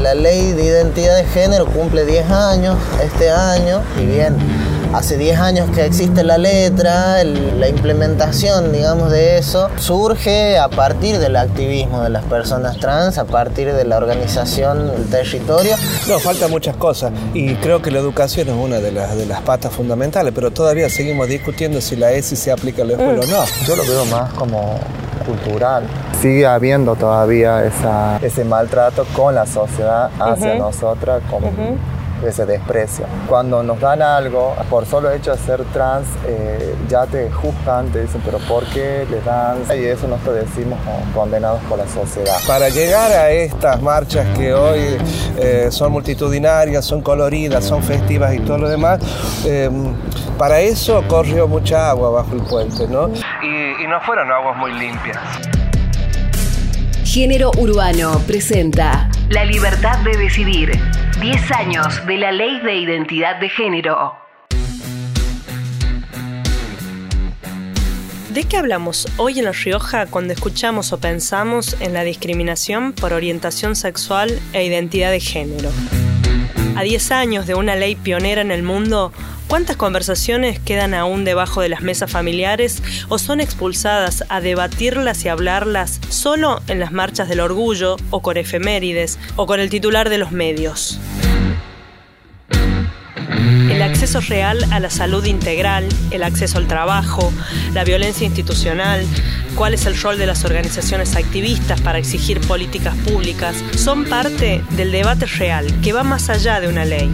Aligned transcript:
la 0.00 0.14
ley 0.14 0.52
de 0.52 0.64
identidad 0.64 1.16
de 1.16 1.24
género 1.24 1.66
cumple 1.66 2.06
10 2.06 2.30
años 2.30 2.76
este 3.02 3.30
año 3.30 3.82
y 4.00 4.06
bien 4.06 4.36
hace 4.92 5.16
10 5.16 5.38
años 5.38 5.70
que 5.74 5.84
existe 5.84 6.24
la 6.24 6.38
letra, 6.38 7.22
la 7.24 7.68
implementación, 7.68 8.72
digamos, 8.72 9.10
de 9.10 9.38
eso 9.38 9.68
surge 9.76 10.58
a 10.58 10.68
partir 10.68 11.18
del 11.18 11.36
activismo 11.36 12.02
de 12.02 12.10
las 12.10 12.24
personas 12.24 12.78
trans, 12.78 13.18
a 13.18 13.24
partir 13.24 13.72
de 13.72 13.84
la 13.84 13.96
organización 13.96 14.90
del 14.90 15.06
territorio. 15.06 15.76
No, 16.08 16.18
faltan 16.18 16.50
muchas 16.50 16.76
cosas 16.76 17.12
y 17.34 17.54
creo 17.56 17.82
que 17.82 17.90
la 17.90 17.98
educación 17.98 18.48
es 18.48 18.54
una 18.54 18.78
de 18.78 18.92
las, 18.92 19.16
de 19.16 19.26
las 19.26 19.40
patas 19.42 19.72
fundamentales, 19.72 20.32
pero 20.34 20.50
todavía 20.50 20.88
seguimos 20.88 21.28
discutiendo 21.28 21.80
si 21.80 21.96
la 21.96 22.12
ESI 22.12 22.36
se 22.36 22.52
aplica 22.52 22.82
en 22.82 22.88
la 22.88 22.94
escuela 22.94 23.20
o 23.20 23.26
no. 23.26 23.44
Yo 23.66 23.76
lo 23.76 23.82
veo 23.84 24.04
más 24.06 24.32
como 24.34 24.78
cultural. 25.26 25.84
Sigue 26.20 26.46
habiendo 26.46 26.96
todavía 26.96 27.64
esa, 27.64 28.18
ese 28.22 28.44
maltrato 28.44 29.06
con 29.14 29.34
la 29.34 29.46
sociedad 29.46 30.10
hacia 30.18 30.56
nosotras 30.56 31.22
como 31.30 31.50
ese 32.26 32.46
desprecio. 32.46 33.06
Cuando 33.28 33.62
nos 33.62 33.80
dan 33.80 34.02
algo, 34.02 34.54
por 34.68 34.86
solo 34.86 35.10
hecho 35.10 35.32
de 35.32 35.38
ser 35.38 35.64
trans, 35.72 36.06
eh, 36.26 36.74
ya 36.88 37.06
te 37.06 37.30
juzgan, 37.30 37.88
te 37.88 38.02
dicen, 38.02 38.20
pero 38.24 38.38
¿por 38.38 38.64
qué 38.66 39.06
le 39.10 39.20
dan? 39.20 39.58
Y 39.76 39.84
eso 39.84 40.06
nosotros 40.08 40.36
decimos 40.36 40.78
condenados 41.14 41.60
por 41.68 41.78
la 41.78 41.88
sociedad. 41.88 42.36
Para 42.46 42.68
llegar 42.68 43.10
a 43.12 43.30
estas 43.30 43.80
marchas 43.80 44.26
que 44.36 44.52
hoy 44.52 44.98
eh, 45.38 45.68
son 45.70 45.92
multitudinarias, 45.92 46.84
son 46.84 47.00
coloridas, 47.02 47.64
son 47.64 47.82
festivas 47.82 48.34
y 48.34 48.40
todo 48.40 48.58
lo 48.58 48.68
demás, 48.68 49.00
em, 49.44 49.94
para 50.38 50.60
eso 50.60 51.02
corrió 51.08 51.48
mucha 51.48 51.90
agua 51.90 52.10
bajo 52.10 52.34
el 52.34 52.42
puente, 52.42 52.86
¿no? 52.88 53.08
Y, 53.08 53.84
y 53.84 53.86
no 53.86 54.00
fueron 54.02 54.30
aguas 54.30 54.56
muy 54.56 54.72
limpias. 54.72 55.18
Género 57.04 57.50
Urbano 57.58 58.20
presenta 58.24 59.08
La 59.30 59.44
libertad 59.44 59.98
de 60.04 60.16
decidir. 60.16 60.70
10 61.20 61.52
años 61.52 62.06
de 62.06 62.16
la 62.16 62.32
ley 62.32 62.60
de 62.60 62.76
identidad 62.76 63.38
de 63.40 63.50
género. 63.50 64.14
¿De 68.30 68.44
qué 68.44 68.56
hablamos 68.56 69.06
hoy 69.18 69.38
en 69.38 69.44
La 69.44 69.52
Rioja 69.52 70.06
cuando 70.06 70.32
escuchamos 70.32 70.94
o 70.94 70.98
pensamos 70.98 71.76
en 71.82 71.92
la 71.92 72.04
discriminación 72.04 72.94
por 72.94 73.12
orientación 73.12 73.76
sexual 73.76 74.40
e 74.54 74.64
identidad 74.64 75.10
de 75.10 75.20
género? 75.20 75.68
A 76.74 76.84
10 76.84 77.10
años 77.10 77.46
de 77.46 77.54
una 77.54 77.76
ley 77.76 77.96
pionera 77.96 78.40
en 78.40 78.50
el 78.50 78.62
mundo, 78.62 79.12
¿cuántas 79.50 79.76
conversaciones 79.76 80.60
quedan 80.60 80.94
aún 80.94 81.24
debajo 81.24 81.60
de 81.60 81.68
las 81.68 81.82
mesas 81.82 82.08
familiares 82.08 82.84
o 83.08 83.18
son 83.18 83.40
expulsadas 83.40 84.22
a 84.28 84.40
debatirlas 84.40 85.24
y 85.24 85.28
hablarlas 85.28 86.00
solo 86.08 86.62
en 86.68 86.78
las 86.78 86.92
marchas 86.92 87.28
del 87.28 87.40
orgullo 87.40 87.96
o 88.10 88.22
con 88.22 88.36
efemérides 88.36 89.18
o 89.34 89.46
con 89.46 89.58
el 89.58 89.68
titular 89.68 90.08
de 90.08 90.18
los 90.18 90.30
medios? 90.30 91.00
El 93.68 93.82
acceso 93.82 94.20
real 94.20 94.64
a 94.70 94.78
la 94.78 94.88
salud 94.88 95.24
integral, 95.24 95.88
el 96.12 96.22
acceso 96.22 96.58
al 96.58 96.68
trabajo, 96.68 97.32
la 97.74 97.82
violencia 97.82 98.24
institucional, 98.24 99.04
cuál 99.56 99.74
es 99.74 99.84
el 99.84 100.00
rol 100.00 100.16
de 100.16 100.26
las 100.26 100.44
organizaciones 100.44 101.16
activistas 101.16 101.80
para 101.80 101.98
exigir 101.98 102.40
políticas 102.42 102.94
públicas, 102.98 103.56
son 103.76 104.04
parte 104.04 104.62
del 104.76 104.92
debate 104.92 105.26
real 105.26 105.66
que 105.80 105.92
va 105.92 106.04
más 106.04 106.30
allá 106.30 106.60
de 106.60 106.68
una 106.68 106.84
ley. 106.84 107.10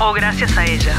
O 0.00 0.12
gracias 0.12 0.58
a 0.58 0.66
ella. 0.66 0.94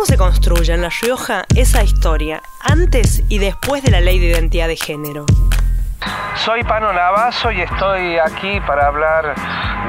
¿Cómo 0.00 0.06
se 0.06 0.16
construye 0.16 0.72
en 0.72 0.80
La 0.80 0.88
Rioja 0.88 1.44
esa 1.54 1.82
historia 1.82 2.42
antes 2.58 3.22
y 3.28 3.36
después 3.36 3.82
de 3.82 3.90
la 3.90 4.00
ley 4.00 4.18
de 4.18 4.28
identidad 4.28 4.66
de 4.66 4.76
género? 4.76 5.26
Soy 6.42 6.64
Pano 6.64 6.90
Navazo 6.90 7.52
y 7.52 7.60
estoy 7.60 8.16
aquí 8.16 8.60
para 8.66 8.86
hablar 8.86 9.34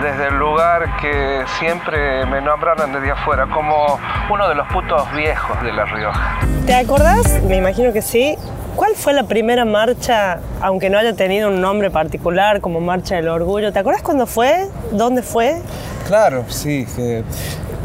desde 0.03 0.27
el 0.27 0.35
lugar 0.37 0.97
que 0.99 1.45
siempre 1.59 2.25
me 2.25 2.41
nombraron 2.41 2.91
desde 2.91 3.11
afuera, 3.11 3.47
como 3.53 3.97
uno 4.29 4.49
de 4.49 4.55
los 4.55 4.67
putos 4.67 5.09
viejos 5.13 5.63
de 5.63 5.71
La 5.71 5.85
Rioja. 5.85 6.39
¿Te 6.65 6.75
acordás? 6.75 7.41
Me 7.43 7.55
imagino 7.55 7.93
que 7.93 8.01
sí. 8.01 8.35
¿Cuál 8.75 8.95
fue 8.95 9.13
la 9.13 9.23
primera 9.23 9.63
marcha, 9.63 10.41
aunque 10.59 10.89
no 10.89 10.97
haya 10.97 11.15
tenido 11.15 11.47
un 11.47 11.61
nombre 11.61 11.89
particular 11.89 12.59
como 12.59 12.81
Marcha 12.81 13.15
del 13.15 13.29
Orgullo? 13.29 13.71
¿Te 13.71 13.79
acordás 13.79 14.01
cuándo 14.01 14.25
fue? 14.25 14.67
¿Dónde 14.91 15.21
fue? 15.21 15.61
Claro, 16.05 16.43
sí. 16.49 16.85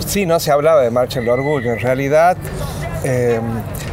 Sí, 0.06 0.27
no 0.27 0.41
se 0.41 0.50
hablaba 0.50 0.83
de 0.83 0.91
Marcha 0.91 1.21
del 1.21 1.28
Orgullo. 1.28 1.72
En 1.72 1.81
realidad, 1.81 2.37
eh, 3.05 3.41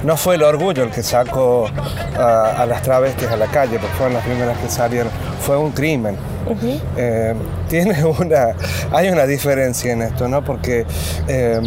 no 0.04 0.18
fue 0.18 0.36
el 0.36 0.44
orgullo 0.44 0.84
el 0.84 0.92
que 0.92 1.04
sacó 1.04 1.70
a, 2.18 2.66
las 2.68 2.82
travestis 2.82 3.28
a 3.28 3.38
la 3.38 3.48
calle, 3.48 3.80
porque 3.80 3.96
fueron 3.96 4.14
las 4.14 4.24
primeras 4.24 4.58
que 4.58 4.70
salieron. 4.70 5.12
Fue 5.42 5.58
un 5.58 5.72
crimen. 5.72 6.16
Eh, 6.98 7.34
tiene 7.70 8.04
una, 8.20 8.56
hay 8.92 9.10
una 9.10 9.26
diferencia 9.26 9.94
en 9.94 10.02
esto, 10.02 10.28
¿no? 10.28 10.44
Porque 10.44 10.86
eh, 11.28 11.62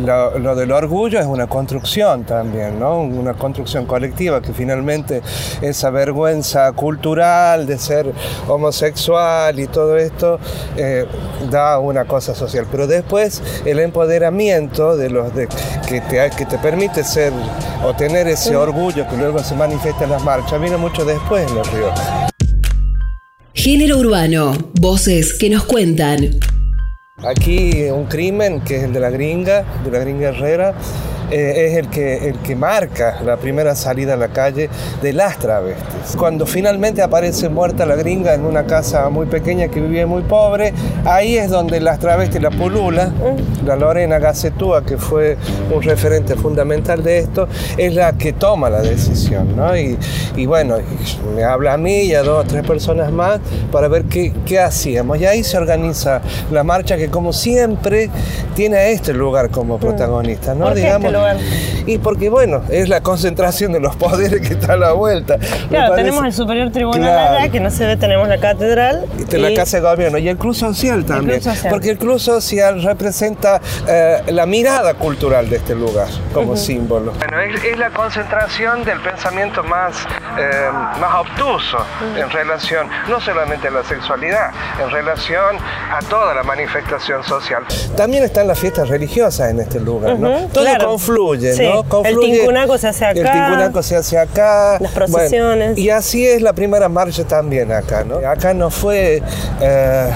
lo, 0.00 0.54
del 0.54 0.72
orgullo 0.72 1.18
es 1.18 1.26
una 1.26 1.46
construcción 1.46 2.24
también, 2.24 2.78
¿no? 2.78 3.00
Una 3.00 3.34
construcción 3.34 3.86
colectiva 3.86 4.40
que 4.40 4.52
finalmente 4.52 5.22
esa 5.60 5.90
vergüenza 5.90 6.72
cultural 6.72 7.66
de 7.66 7.78
ser 7.78 8.12
homosexual 8.48 9.58
y 9.58 9.66
todo 9.66 9.96
esto 9.96 10.38
eh, 10.76 11.06
da 11.50 11.78
una 11.78 12.04
cosa 12.04 12.34
social. 12.34 12.66
Pero 12.70 12.86
después 12.86 13.42
el 13.64 13.78
empoderamiento 13.78 14.96
de 14.96 15.10
los 15.10 15.34
de, 15.34 15.48
que, 15.88 16.00
te, 16.02 16.30
que 16.36 16.46
te 16.46 16.58
permite 16.58 17.04
ser 17.04 17.32
o 17.84 17.94
tener 17.94 18.28
ese 18.28 18.56
orgullo 18.56 19.08
que 19.08 19.16
luego 19.16 19.38
se 19.40 19.54
manifiesta 19.54 20.04
en 20.04 20.10
las 20.10 20.22
marchas 20.24 20.60
viene 20.60 20.76
mucho 20.76 21.04
después 21.04 21.48
en 21.48 21.54
los 21.54 21.72
ríos. 21.72 22.27
Género 23.70 23.98
urbano, 23.98 24.52
voces 24.80 25.34
que 25.34 25.50
nos 25.50 25.64
cuentan. 25.64 26.40
Aquí 27.18 27.82
un 27.92 28.06
crimen 28.06 28.62
que 28.62 28.76
es 28.76 28.84
el 28.84 28.94
de 28.94 29.00
la 29.00 29.10
gringa, 29.10 29.62
de 29.84 29.90
la 29.90 29.98
gringa 29.98 30.28
Herrera, 30.30 30.74
eh, 31.30 31.68
es 31.68 31.76
el 31.76 31.88
que, 31.88 32.28
el 32.28 32.38
que 32.38 32.56
marca 32.56 33.20
la 33.24 33.36
primera 33.36 33.74
salida 33.74 34.14
a 34.14 34.16
la 34.16 34.28
calle 34.28 34.70
de 35.02 35.12
las 35.12 35.38
travestis. 35.38 36.16
Cuando 36.16 36.46
finalmente 36.46 37.02
aparece 37.02 37.48
muerta 37.48 37.86
la 37.86 37.96
gringa 37.96 38.34
en 38.34 38.44
una 38.44 38.64
casa 38.64 39.08
muy 39.08 39.26
pequeña 39.26 39.68
que 39.68 39.80
vivía 39.80 40.06
muy 40.06 40.22
pobre, 40.22 40.72
ahí 41.04 41.36
es 41.36 41.50
donde 41.50 41.80
las 41.80 41.98
travestis, 41.98 42.40
la 42.42 42.50
pulula, 42.50 43.12
la 43.64 43.76
Lorena 43.76 44.18
Gacetúa, 44.18 44.84
que 44.84 44.96
fue 44.96 45.36
un 45.74 45.82
referente 45.82 46.34
fundamental 46.36 47.02
de 47.02 47.18
esto, 47.18 47.48
es 47.76 47.94
la 47.94 48.12
que 48.12 48.32
toma 48.32 48.70
la 48.70 48.80
decisión. 48.80 49.56
¿no? 49.56 49.76
Y, 49.76 49.98
y, 50.36 50.46
bueno, 50.46 50.76
me 51.34 51.44
habla 51.44 51.74
a 51.74 51.76
mí 51.76 52.02
y 52.02 52.14
a 52.14 52.22
dos 52.22 52.44
o 52.44 52.48
tres 52.48 52.66
personas 52.66 53.12
más 53.12 53.40
para 53.70 53.88
ver 53.88 54.04
qué, 54.04 54.32
qué 54.46 54.60
hacíamos. 54.60 55.20
Y 55.20 55.26
ahí 55.26 55.44
se 55.44 55.56
organiza 55.56 56.20
la 56.50 56.64
marcha 56.64 56.96
que 56.96 57.08
como 57.08 57.32
siempre 57.32 58.10
tiene 58.54 58.76
a 58.76 58.88
este 58.88 59.12
lugar 59.12 59.50
como 59.50 59.78
protagonista. 59.78 60.54
¿no? 60.54 60.74
Digamos, 60.74 61.12
y 61.88 61.96
porque, 61.96 62.28
bueno, 62.28 62.62
es 62.68 62.88
la 62.90 63.00
concentración 63.00 63.72
de 63.72 63.80
los 63.80 63.96
poderes 63.96 64.46
que 64.46 64.54
está 64.54 64.74
a 64.74 64.76
la 64.76 64.92
vuelta. 64.92 65.38
Claro, 65.70 65.94
tenemos 65.94 66.24
el 66.24 66.32
Superior 66.32 66.70
Tribunal 66.70 67.36
allá, 67.36 67.50
que 67.50 67.60
no 67.60 67.70
se 67.70 67.86
ve, 67.86 67.96
tenemos 67.96 68.28
la 68.28 68.38
catedral. 68.38 69.06
Y, 69.18 69.36
la 69.36 69.54
Casa 69.54 69.78
de 69.78 69.82
Gobierno. 69.82 70.18
Y 70.18 70.28
el 70.28 70.36
Club 70.36 70.54
Social 70.54 71.04
también. 71.06 71.40
Porque 71.70 71.90
el 71.90 71.98
Club 71.98 72.18
Social 72.18 72.82
representa 72.82 73.60
eh, 73.86 74.22
la 74.28 74.44
mirada 74.44 74.94
cultural 74.94 75.48
de 75.48 75.56
este 75.56 75.74
lugar 75.74 76.08
como 76.34 76.56
símbolo. 76.56 77.12
Bueno, 77.12 77.40
es, 77.40 77.78
la 77.78 77.90
concentración 77.90 78.84
del 78.84 79.00
pensamiento 79.00 79.62
más, 79.64 79.94
eh, 80.38 80.68
más 81.00 81.14
obtuso 81.20 81.78
en 82.18 82.28
relación, 82.30 82.86
no 83.08 83.20
solamente 83.20 83.68
a 83.68 83.70
la 83.70 83.84
sexualidad, 83.84 84.50
en 84.82 84.90
relación 84.90 85.56
a 85.56 86.00
toda 86.10 86.34
la 86.34 86.42
manifestación 86.42 87.22
social. 87.24 87.62
También 87.96 88.24
están 88.24 88.46
las 88.46 88.58
fiestas 88.58 88.88
religiosas 88.88 89.50
en 89.50 89.60
este 89.60 89.80
lugar, 89.80 90.18
¿no? 90.18 90.48
Todo 90.48 90.98
confluye, 91.08 91.56
¿no? 91.62 92.02
el 92.04 92.18
tincunaco 92.18 92.78
se 92.78 92.88
hace 92.88 93.04
acá. 93.04 93.20
El 93.20 93.26
tincunaco 93.26 93.82
se 93.82 93.96
hace 93.96 94.18
acá. 94.18 94.78
Las 94.80 94.92
procesiones. 94.92 95.78
y 95.78 95.90
así 95.90 96.26
es 96.26 96.42
la 96.42 96.52
primera 96.52 96.88
marcha 96.88 97.24
también 97.24 97.72
acá, 97.72 98.04
¿no? 98.04 98.16
Acá 98.16 98.54
no 98.54 98.70
fue... 98.70 99.22
Eh, 99.60 100.10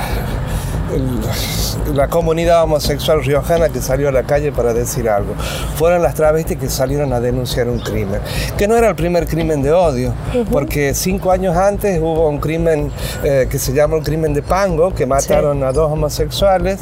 la 1.94 2.08
comunidad 2.08 2.62
homosexual 2.62 3.24
riojana 3.24 3.68
que 3.68 3.80
salió 3.80 4.08
a 4.08 4.12
la 4.12 4.22
calle 4.24 4.52
para 4.52 4.72
decir 4.72 5.08
algo. 5.08 5.34
Fueron 5.76 6.02
las 6.02 6.14
travestis 6.14 6.58
que 6.58 6.68
salieron 6.68 7.12
a 7.12 7.20
denunciar 7.20 7.68
un 7.68 7.78
crimen, 7.78 8.20
que 8.56 8.68
no 8.68 8.76
era 8.76 8.88
el 8.88 8.94
primer 8.94 9.26
crimen 9.26 9.62
de 9.62 9.72
odio, 9.72 10.14
porque 10.50 10.94
cinco 10.94 11.30
años 11.30 11.56
antes 11.56 12.00
hubo 12.00 12.28
un 12.28 12.38
crimen 12.38 12.90
eh, 13.24 13.46
que 13.50 13.58
se 13.58 13.72
llama 13.72 13.96
el 13.96 14.02
crimen 14.02 14.34
de 14.34 14.42
Pango, 14.42 14.94
que 14.94 15.06
mataron 15.06 15.62
a 15.64 15.72
dos 15.72 15.90
homosexuales 15.90 16.80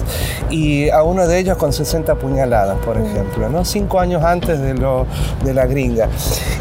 y 0.50 0.90
a 0.90 1.02
uno 1.02 1.26
de 1.26 1.38
ellos 1.38 1.56
con 1.56 1.72
60 1.72 2.14
puñaladas, 2.16 2.78
por 2.84 2.96
ejemplo, 2.96 3.48
¿no? 3.48 3.64
cinco 3.64 4.00
años 4.00 4.22
antes 4.22 4.60
de, 4.60 4.74
lo, 4.74 5.06
de 5.44 5.54
la 5.54 5.66
gringa. 5.66 6.08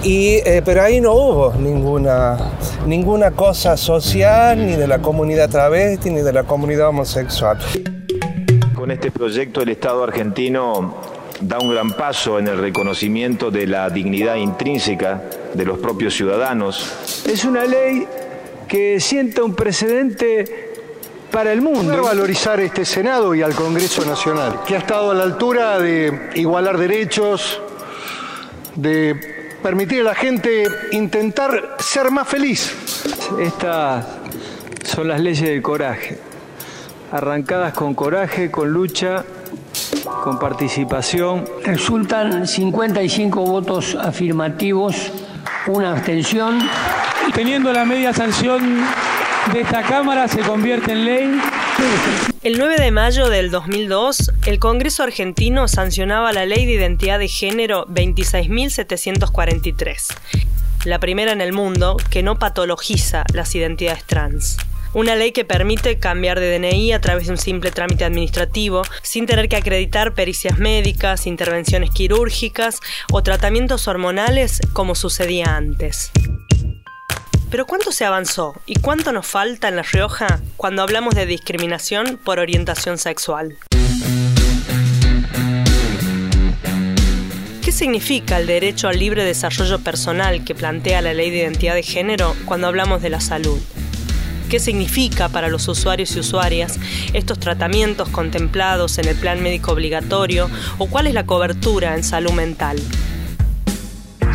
Y, 0.03 0.41
eh, 0.45 0.61
pero 0.63 0.83
ahí 0.83 1.01
no 1.01 1.13
hubo 1.13 1.53
ninguna, 1.53 2.37
ninguna 2.85 3.31
cosa 3.31 3.77
social, 3.77 4.65
ni 4.65 4.75
de 4.75 4.87
la 4.87 4.99
comunidad 4.99 5.49
travesti, 5.49 6.09
ni 6.09 6.21
de 6.21 6.33
la 6.33 6.43
comunidad 6.43 6.89
homosexual. 6.89 7.57
Con 8.89 8.95
este 8.95 9.11
proyecto 9.11 9.61
el 9.61 9.69
Estado 9.69 10.03
argentino 10.03 10.95
da 11.41 11.59
un 11.59 11.69
gran 11.69 11.91
paso 11.91 12.39
en 12.39 12.47
el 12.47 12.57
reconocimiento 12.57 13.51
de 13.51 13.67
la 13.67 13.87
dignidad 13.91 14.33
intrínseca 14.33 15.21
de 15.53 15.63
los 15.63 15.77
propios 15.77 16.15
ciudadanos. 16.15 17.23
Es 17.27 17.45
una 17.45 17.65
ley 17.65 18.07
que 18.67 18.99
sienta 18.99 19.43
un 19.43 19.53
precedente 19.53 20.71
para 21.29 21.53
el 21.53 21.61
mundo. 21.61 21.83
Poder 21.83 22.01
valorizar 22.01 22.59
este 22.61 22.83
Senado 22.83 23.35
y 23.35 23.43
al 23.43 23.53
Congreso 23.53 24.03
Nacional, 24.05 24.61
que 24.65 24.73
ha 24.73 24.79
estado 24.79 25.11
a 25.11 25.13
la 25.13 25.23
altura 25.23 25.77
de 25.77 26.31
igualar 26.33 26.79
derechos, 26.79 27.61
de 28.73 29.53
permitir 29.61 30.01
a 30.01 30.05
la 30.05 30.15
gente 30.15 30.63
intentar 30.93 31.75
ser 31.77 32.09
más 32.09 32.27
feliz. 32.27 32.73
Estas 33.39 34.03
son 34.83 35.07
las 35.07 35.21
leyes 35.21 35.47
del 35.47 35.61
coraje, 35.61 36.17
arrancadas 37.11 37.73
con 37.73 37.95
coraje, 37.95 38.51
con 38.51 38.71
lucha, 38.71 39.25
con 40.23 40.39
participación. 40.39 41.45
Resultan 41.63 42.47
55 42.47 43.45
votos 43.45 43.95
afirmativos, 43.95 45.11
una 45.67 45.91
abstención. 45.91 46.59
Teniendo 47.33 47.73
la 47.73 47.83
media 47.85 48.13
sanción 48.13 48.81
de 49.53 49.61
esta 49.61 49.83
Cámara 49.83 50.27
se 50.27 50.41
convierte 50.41 50.91
en 50.91 51.05
ley. 51.05 51.39
El 52.43 52.57
9 52.57 52.77
de 52.77 52.91
mayo 52.91 53.29
del 53.29 53.51
2002, 53.51 54.31
el 54.45 54.59
Congreso 54.59 55.03
argentino 55.03 55.67
sancionaba 55.67 56.31
la 56.33 56.45
Ley 56.45 56.65
de 56.65 56.73
Identidad 56.73 57.19
de 57.19 57.27
Género 57.27 57.85
26.743, 57.87 60.13
la 60.85 60.99
primera 60.99 61.31
en 61.31 61.41
el 61.41 61.53
mundo 61.53 61.97
que 62.09 62.23
no 62.23 62.39
patologiza 62.39 63.23
las 63.33 63.53
identidades 63.55 64.03
trans. 64.03 64.57
Una 64.93 65.15
ley 65.15 65.31
que 65.31 65.45
permite 65.45 65.99
cambiar 65.99 66.39
de 66.39 66.57
DNI 66.57 66.93
a 66.93 66.99
través 66.99 67.27
de 67.27 67.33
un 67.33 67.37
simple 67.37 67.69
trámite 67.69 68.05
administrativo, 68.05 68.81
sin 69.03 69.27
tener 69.27 69.47
que 69.47 69.55
acreditar 69.55 70.15
pericias 70.15 70.57
médicas, 70.57 71.27
intervenciones 71.27 71.91
quirúrgicas 71.91 72.79
o 73.11 73.21
tratamientos 73.21 73.87
hormonales 73.87 74.59
como 74.73 74.95
sucedía 74.95 75.55
antes. 75.55 76.09
Pero 77.51 77.67
¿cuánto 77.67 77.91
se 77.91 78.03
avanzó 78.03 78.55
y 78.65 78.75
cuánto 78.79 79.11
nos 79.11 79.27
falta 79.27 79.67
en 79.67 79.75
La 79.75 79.83
Rioja 79.83 80.39
cuando 80.57 80.81
hablamos 80.81 81.13
de 81.13 81.27
discriminación 81.27 82.19
por 82.23 82.39
orientación 82.39 82.97
sexual? 82.97 83.57
¿Qué 87.61 87.71
significa 87.71 88.37
el 88.37 88.47
derecho 88.47 88.87
al 88.87 88.97
libre 88.97 89.23
desarrollo 89.23 89.77
personal 89.79 90.43
que 90.43 90.55
plantea 90.55 91.03
la 91.03 91.13
ley 91.13 91.29
de 91.29 91.37
identidad 91.37 91.75
de 91.75 91.83
género 91.83 92.35
cuando 92.45 92.65
hablamos 92.65 93.03
de 93.03 93.09
la 93.11 93.21
salud? 93.21 93.59
¿Qué 94.49 94.59
significa 94.59 95.29
para 95.29 95.47
los 95.47 95.67
usuarios 95.67 96.15
y 96.15 96.21
usuarias 96.21 96.79
estos 97.13 97.37
tratamientos 97.37 98.09
contemplados 98.09 98.97
en 98.97 99.07
el 99.07 99.15
plan 99.15 99.43
médico 99.43 99.73
obligatorio 99.73 100.49
o 100.79 100.87
cuál 100.87 101.05
es 101.05 101.13
la 101.13 101.27
cobertura 101.27 101.93
en 101.93 102.03
salud 102.03 102.31
mental? 102.31 102.79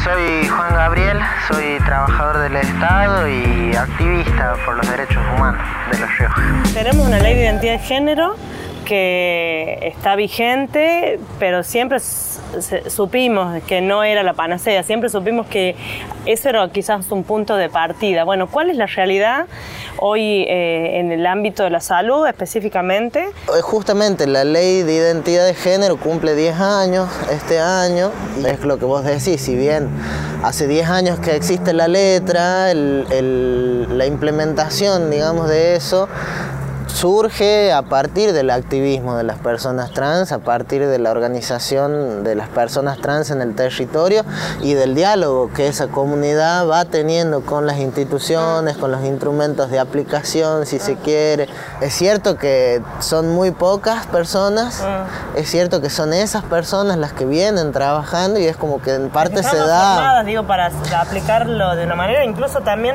Soy 0.05 0.47
Juan 0.47 0.73
Gabriel, 0.73 1.19
soy 1.51 1.79
trabajador 1.85 2.43
del 2.45 2.57
Estado 2.57 3.29
y 3.29 3.75
activista 3.75 4.55
por 4.65 4.77
los 4.77 4.89
derechos 4.89 5.19
humanos 5.35 5.67
de 5.91 5.99
La 5.99 6.07
Rioja. 6.07 6.43
Tenemos 6.73 7.07
una 7.09 7.19
ley 7.19 7.35
de 7.35 7.43
identidad 7.43 7.73
de 7.73 7.79
género 7.81 8.37
que 8.85 9.79
está 9.83 10.17
vigente, 10.17 11.19
pero 11.39 11.63
siempre 11.63 11.99
supimos 12.89 13.63
que 13.65 13.81
no 13.81 14.05
era 14.05 14.23
la 14.23 14.35
panacea, 14.35 14.83
siempre 14.83 15.09
supimos 15.09 15.47
que 15.47 15.75
eso 16.27 16.49
era 16.49 16.69
quizás 16.69 17.11
un 17.11 17.25
punto 17.25 17.57
de 17.57 17.69
partida. 17.69 18.25
Bueno, 18.25 18.49
¿cuál 18.49 18.71
es 18.71 18.77
la 18.77 18.87
realidad 18.87 19.47
hoy 19.99 20.45
eh, 20.49 21.01
en 21.01 21.13
el 21.13 21.27
ámbito 21.27 21.63
de 21.65 21.71
la 21.71 21.81
salud 21.81 22.27
específicamente? 22.27 23.25
Eh, 23.25 23.61
justamente 23.63 24.27
la 24.27 24.45
ley 24.45 24.83
de 24.83 24.95
identidad 24.95 25.47
de 25.47 25.55
género 25.55 25.97
cumple 25.97 26.35
10 26.35 26.61
años 26.61 27.09
este 27.31 27.59
año, 27.59 28.11
es 28.47 28.61
lo 28.61 28.79
que 28.79 28.85
vos 28.85 29.05
decís, 29.05 29.41
si 29.41 29.55
bien 29.55 29.89
hace 30.43 30.67
10 30.67 30.89
años 30.89 31.19
que 31.19 31.35
existe 31.35 31.73
la 31.73 31.89
letra, 31.89 32.73
la 32.75 34.07
implementación, 34.07 35.11
digamos, 35.11 35.49
de 35.49 35.77
eso, 35.77 36.09
surge 36.95 37.73
a 37.73 37.83
partir 37.83 38.33
del 38.33 38.51
activismo 38.51 39.17
de 39.17 39.25
las 39.25 39.39
personas 39.39 39.91
trans, 39.91 40.31
a 40.31 40.39
partir 40.39 40.87
de 40.87 40.99
la 41.01 41.11
organización 41.11 42.23
de 42.23 42.37
las 42.37 42.49
personas 42.49 42.99
trans 42.99 43.31
en 43.31 43.43
el 43.43 43.57
territorio 43.57 44.25
y 44.61 44.75
del 44.75 44.95
diálogo 44.95 45.51
que 45.53 45.67
esa 45.67 45.89
comunidad 45.89 46.69
va 46.69 46.85
teniendo 46.85 47.41
con 47.41 47.67
las 47.67 47.79
instituciones, 47.79 48.77
con 48.77 48.93
los 48.93 49.05
instrumentos 49.05 49.71
de 49.71 49.81
aplicación, 49.81 50.67
si 50.67 50.79
se 50.79 50.95
quiere. 50.95 51.49
Es 51.81 51.95
cierto 51.95 52.37
que 52.37 52.81
son 53.01 53.31
muy 53.31 53.51
pocas 53.51 54.07
personas, 54.07 54.85
es 55.35 55.51
cierto 55.51 55.81
que 55.81 55.91
son 55.91 56.13
esas 56.13 56.45
personas 56.45 56.97
las 56.97 57.13
que 57.13 57.27
vienen 57.27 57.73
trabajando 57.73 58.39
y 58.39 58.47
es 58.47 58.57
como 58.57 58.81
que 58.81 58.95
en 58.95 59.11
parte 59.11 59.43
se 59.43 59.57
da... 59.57 60.23
digo, 60.23 60.45
para 60.45 60.71
aplicarlo 60.97 61.75
de 61.75 61.85
una 61.85 61.97
manera, 61.97 62.25
incluso 62.25 62.61
también 62.61 62.95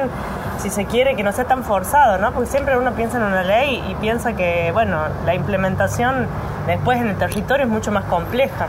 si 0.62 0.70
se 0.70 0.86
quiere, 0.86 1.16
que 1.16 1.24
no 1.24 1.32
sea 1.32 1.46
tan 1.46 1.64
forzado, 1.64 2.18
¿no? 2.18 2.34
Porque 2.34 2.50
siempre 2.50 2.78
uno 2.78 2.94
piensa 2.94 3.18
en 3.18 3.24
una 3.24 3.44
ley 3.44 3.84
y 3.90 3.96
piensa 3.96 4.34
que, 4.34 4.72
bueno, 4.74 5.00
la 5.26 5.34
implementación 5.36 6.28
después 6.68 7.00
en 7.00 7.08
el 7.08 7.18
territorio 7.18 7.66
es 7.66 7.72
mucho 7.72 7.92
más 7.92 8.06
compleja. 8.06 8.68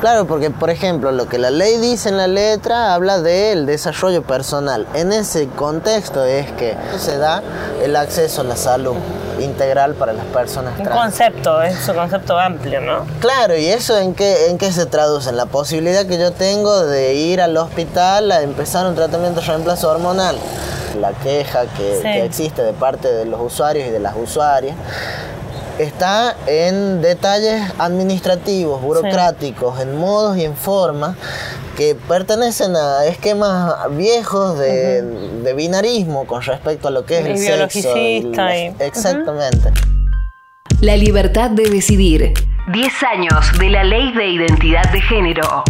Claro, 0.00 0.26
porque, 0.26 0.50
por 0.50 0.70
ejemplo, 0.70 1.12
lo 1.12 1.28
que 1.28 1.38
la 1.38 1.50
ley 1.50 1.78
dice 1.78 2.08
en 2.08 2.16
la 2.16 2.26
letra 2.26 2.94
habla 2.94 3.20
del 3.20 3.66
desarrollo 3.66 4.22
personal. 4.22 4.86
En 4.94 5.12
ese 5.12 5.48
contexto 5.48 6.24
es 6.24 6.50
que 6.52 6.76
se 6.98 7.18
da 7.18 7.42
el 7.82 7.96
acceso 7.96 8.42
a 8.42 8.44
la 8.44 8.56
salud 8.56 8.96
integral 9.40 9.94
para 9.94 10.12
las 10.12 10.26
personas 10.26 10.76
trans. 10.76 10.90
Un 10.90 10.96
concepto, 10.96 11.62
es 11.62 11.88
un 11.88 11.96
concepto 11.96 12.38
amplio, 12.38 12.80
¿no? 12.80 13.06
Claro, 13.20 13.56
y 13.56 13.66
eso 13.66 13.98
en 13.98 14.14
qué, 14.14 14.50
en 14.50 14.58
qué 14.58 14.70
se 14.72 14.86
traduce? 14.86 15.30
En 15.30 15.36
la 15.36 15.46
posibilidad 15.46 16.06
que 16.06 16.18
yo 16.18 16.32
tengo 16.32 16.86
de 16.86 17.14
ir 17.14 17.40
al 17.40 17.56
hospital 17.56 18.30
a 18.30 18.42
empezar 18.42 18.86
un 18.86 18.94
tratamiento 18.94 19.40
de 19.40 19.46
reemplazo 19.46 19.90
hormonal 19.90 20.36
la 20.94 21.12
queja 21.12 21.66
que, 21.76 22.24
existe 22.24 22.62
de 22.62 22.72
parte 22.72 23.08
de 23.08 23.24
los 23.24 23.40
usuarios 23.40 23.88
y 23.88 23.90
de 23.90 24.00
las 24.00 24.16
usuarias, 24.16 24.76
está 25.78 26.36
en 26.46 27.00
detalles 27.00 27.62
administrativos, 27.78 28.82
burocráticos, 28.82 29.80
en 29.80 29.96
modos 29.96 30.36
y 30.36 30.44
en 30.44 30.54
formas 30.54 31.16
que 31.76 31.94
pertenecen 31.94 32.76
a 32.76 33.06
esquemas 33.06 33.74
viejos 33.96 34.58
de, 34.58 35.54
binarismo 35.56 36.26
con 36.26 36.42
respecto 36.42 36.88
a 36.88 36.90
lo 36.90 37.04
que 37.04 37.18
es 37.18 37.26
el 37.26 37.70
sexo. 37.70 37.94
exactamente. 38.78 39.72
La 40.80 40.96
libertad 40.96 41.50
de 41.50 41.68
decidir. 41.68 42.32
10 42.72 43.02
años 43.02 43.58
de 43.58 43.70
la 43.70 43.84
ley 43.84 44.12
de 44.12 44.28
identidad 44.28 44.90
de 44.92 45.00
género. 45.00 45.64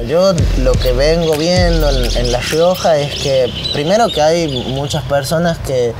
Yo 0.00 0.32
lo 0.58 0.72
que 0.72 0.92
vengo 0.92 1.36
viendo 1.36 1.90
en, 1.90 2.32
La 2.32 2.40
Rioja 2.40 2.96
es 2.96 3.14
que 3.22 3.52
primero 3.74 4.08
que 4.08 4.22
hay 4.22 4.64
muchas 4.68 5.02
personas 5.04 5.58
que 5.58 5.92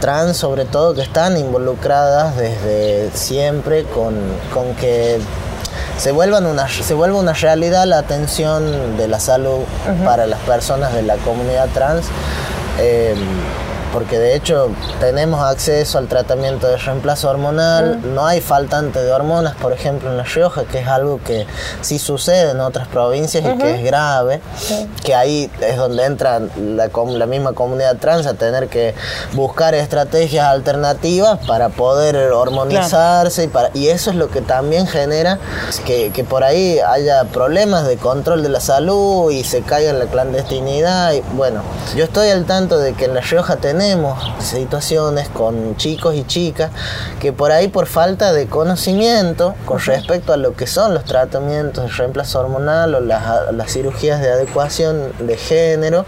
trans 0.00 0.36
sobre 0.36 0.64
todo 0.64 0.94
que 0.94 1.02
están 1.02 1.36
involucradas 1.36 2.36
desde 2.36 3.12
siempre 3.14 3.84
con, 3.84 4.16
que 4.80 5.20
se, 5.96 6.10
vuelvan 6.10 6.44
una, 6.44 6.66
se 6.68 6.92
vuelva 6.92 7.20
una 7.20 7.34
realidad 7.34 7.86
la 7.86 7.98
atención 7.98 8.96
de 8.96 9.06
la 9.06 9.20
salud 9.20 9.60
para 10.04 10.26
las 10.26 10.40
personas 10.40 10.92
de 10.92 11.02
la 11.02 11.14
comunidad 11.18 11.68
trans. 11.72 12.06
Eh, 12.80 13.14
porque 13.96 14.18
de 14.18 14.36
hecho 14.36 14.68
tenemos 15.00 15.40
acceso 15.40 15.96
al 15.96 16.06
tratamiento 16.06 16.66
de 16.66 16.76
reemplazo 16.76 17.30
hormonal, 17.30 18.14
no 18.14 18.26
hay 18.26 18.42
faltante 18.42 19.02
de 19.02 19.10
hormonas, 19.10 19.54
por 19.54 19.72
ejemplo, 19.72 20.10
en 20.10 20.18
La 20.18 20.24
Rioja, 20.24 20.64
que 20.64 20.80
es 20.80 20.86
algo 20.86 21.18
que 21.24 21.46
sí 21.80 21.98
sucede 21.98 22.50
en 22.50 22.60
otras 22.60 22.88
provincias 22.88 23.42
y 23.42 23.56
que 23.56 23.76
es 23.76 23.82
grave, 23.82 24.42
que 25.02 25.14
ahí 25.14 25.50
es 25.62 25.78
donde 25.78 26.04
entra 26.04 26.40
la, 26.40 26.90
la, 26.94 27.26
misma 27.26 27.54
comunidad 27.54 27.96
trans 27.96 28.26
a 28.26 28.34
tener 28.34 28.68
que 28.68 28.94
buscar 29.32 29.74
estrategias 29.74 30.44
alternativas 30.44 31.38
para 31.46 31.70
poder 31.70 32.16
hormonizarse 32.32 33.44
y, 33.44 33.48
para, 33.48 33.70
y 33.72 33.88
eso 33.88 34.10
es 34.10 34.16
lo 34.16 34.28
que 34.28 34.42
también 34.42 34.86
genera 34.86 35.38
que, 35.86 36.10
que 36.10 36.22
por 36.22 36.44
ahí 36.44 36.80
haya 36.80 37.24
problemas 37.24 37.86
de 37.86 37.96
control 37.96 38.42
de 38.42 38.50
la 38.50 38.60
salud 38.60 39.30
y 39.30 39.42
se 39.42 39.62
caiga 39.62 39.88
en 39.88 39.98
la 39.98 40.04
clandestinidad. 40.04 41.14
Y, 41.14 41.22
bueno, 41.32 41.62
yo 41.96 42.04
estoy 42.04 42.28
al 42.28 42.44
tanto 42.44 42.76
de 42.76 42.92
que 42.92 43.06
en 43.06 43.14
La 43.14 43.22
Rioja 43.22 43.56
tenemos 43.56 43.85
tenemos 43.86 44.18
situaciones 44.40 45.28
con 45.28 45.76
chicos 45.76 46.16
y 46.16 46.24
chicas 46.24 46.72
que 47.20 47.32
por 47.32 47.52
ahí 47.52 47.68
por 47.68 47.86
falta 47.86 48.32
de 48.32 48.48
conocimiento 48.48 49.54
con 49.64 49.78
respecto 49.78 50.32
a 50.32 50.36
lo 50.36 50.56
que 50.56 50.66
son 50.66 50.92
los 50.92 51.04
tratamientos 51.04 51.84
de 51.84 51.90
reemplazo 51.90 52.40
hormonal 52.40 52.96
o 52.96 53.00
las, 53.00 53.72
cirugías 53.72 54.20
de 54.20 54.30
adecuación 54.30 55.12
de 55.20 55.36
género, 55.36 56.04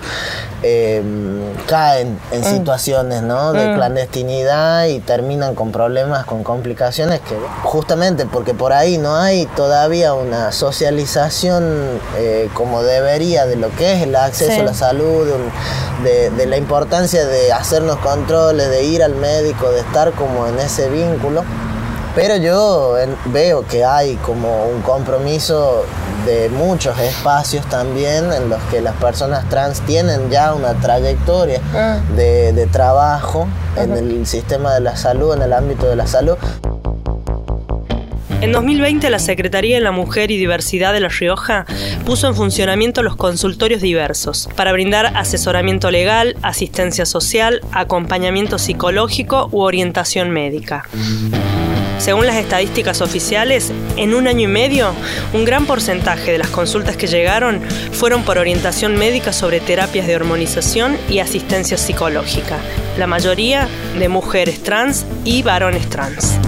eh, 0.64 1.02
caen 1.68 2.18
en 2.32 2.40
mm. 2.40 2.44
situaciones 2.44 3.22
de 3.22 3.28
mm. 3.28 3.74
clandestinidad 3.76 4.86
y 4.86 4.98
terminan 4.98 5.54
con 5.54 5.70
problemas, 5.70 6.24
con 6.24 6.42
complicaciones 6.42 7.20
que 7.20 7.36
justamente 7.62 8.26
porque 8.26 8.54
por 8.54 8.72
ahí 8.72 8.98
no 8.98 9.14
hay 9.16 9.46
todavía 9.54 10.14
una 10.14 10.50
socialización 10.50 12.00
eh, 12.16 12.48
como 12.54 12.82
debería 12.82 13.46
de 13.46 13.54
lo 13.54 13.70
que 13.76 13.92
es 13.92 14.02
el 14.02 14.16
acceso 14.16 14.62
a 14.62 14.64
la 14.64 14.74
salud, 14.74 15.28
de, 16.02 16.30
de 16.30 16.46
la 16.46 16.56
importancia 16.56 17.24
de 17.24 17.52
hacernos 17.68 17.98
controles, 17.98 18.70
de 18.70 18.82
ir 18.82 19.02
al 19.02 19.14
médico, 19.14 19.70
de 19.70 19.80
estar 19.80 20.12
como 20.12 20.46
en 20.46 20.58
ese 20.58 20.88
vínculo, 20.88 21.44
Pero 22.14 22.36
yo 22.36 22.96
veo 23.26 23.66
que 23.66 23.84
hay 23.84 24.16
como 24.16 24.64
un 24.64 24.80
compromiso 24.80 25.84
de 26.24 26.48
muchos 26.48 26.98
espacios 26.98 27.68
también 27.68 28.32
en 28.32 28.48
los 28.48 28.58
que 28.70 28.80
las 28.80 28.96
personas 28.96 29.46
trans 29.50 29.82
tienen 29.82 30.30
ya 30.30 30.54
una 30.54 30.72
trayectoria 30.80 31.60
ah. 31.74 31.98
de, 32.16 32.66
trabajo 32.72 33.46
en 33.76 33.92
el 33.92 34.26
sistema 34.26 34.72
de 34.72 34.80
la 34.80 34.96
salud, 34.96 35.34
en 35.34 35.42
el 35.42 35.52
ámbito 35.52 35.86
de 35.86 35.96
la 35.96 36.06
salud. 36.06 36.38
En 38.40 38.52
2020, 38.52 39.10
la 39.10 39.18
Secretaría 39.18 39.76
de 39.76 39.82
la 39.82 39.90
Mujer 39.90 40.30
y 40.30 40.36
Diversidad 40.36 40.92
de 40.92 41.00
La 41.00 41.08
Rioja 41.08 41.66
puso 42.06 42.28
en 42.28 42.36
funcionamiento 42.36 43.02
los 43.02 43.16
consultorios 43.16 43.82
diversos 43.82 44.48
para 44.54 44.72
brindar 44.72 45.06
asesoramiento 45.16 45.90
legal, 45.90 46.36
asistencia 46.42 47.04
social, 47.04 47.60
acompañamiento 47.72 48.58
psicológico 48.58 49.48
u 49.50 49.62
orientación 49.62 50.30
médica. 50.30 50.84
Según 51.98 52.28
las 52.28 52.36
estadísticas 52.36 53.00
oficiales, 53.00 53.72
en 53.96 54.14
un 54.14 54.28
año 54.28 54.42
y 54.42 54.52
medio, 54.52 54.92
un 55.32 55.44
gran 55.44 55.66
porcentaje 55.66 56.30
de 56.30 56.38
las 56.38 56.48
consultas 56.48 56.96
que 56.96 57.08
llegaron 57.08 57.60
fueron 57.90 58.22
por 58.22 58.38
orientación 58.38 58.96
médica 58.96 59.32
sobre 59.32 59.58
terapias 59.58 60.06
de 60.06 60.14
hormonización 60.14 60.96
y 61.10 61.18
asistencia 61.18 61.76
psicológica, 61.76 62.58
la 62.96 63.08
mayoría 63.08 63.66
de 63.98 64.08
mujeres 64.08 64.62
trans 64.62 65.06
y 65.24 65.42
varones 65.42 65.90
trans. 65.90 66.38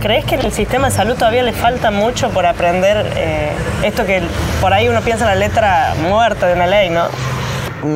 ¿Crees 0.00 0.24
que 0.24 0.36
en 0.36 0.42
el 0.42 0.52
sistema 0.52 0.90
de 0.90 0.94
salud 0.94 1.16
todavía 1.16 1.42
le 1.42 1.52
falta 1.52 1.90
mucho 1.90 2.30
por 2.30 2.46
aprender 2.46 3.04
eh, 3.16 3.50
esto 3.82 4.06
que 4.06 4.22
por 4.60 4.72
ahí 4.72 4.88
uno 4.88 5.00
piensa 5.00 5.24
en 5.24 5.38
la 5.38 5.46
letra 5.46 5.94
muerta 6.08 6.46
de 6.46 6.54
una 6.54 6.68
ley, 6.68 6.88
¿no? 6.88 7.02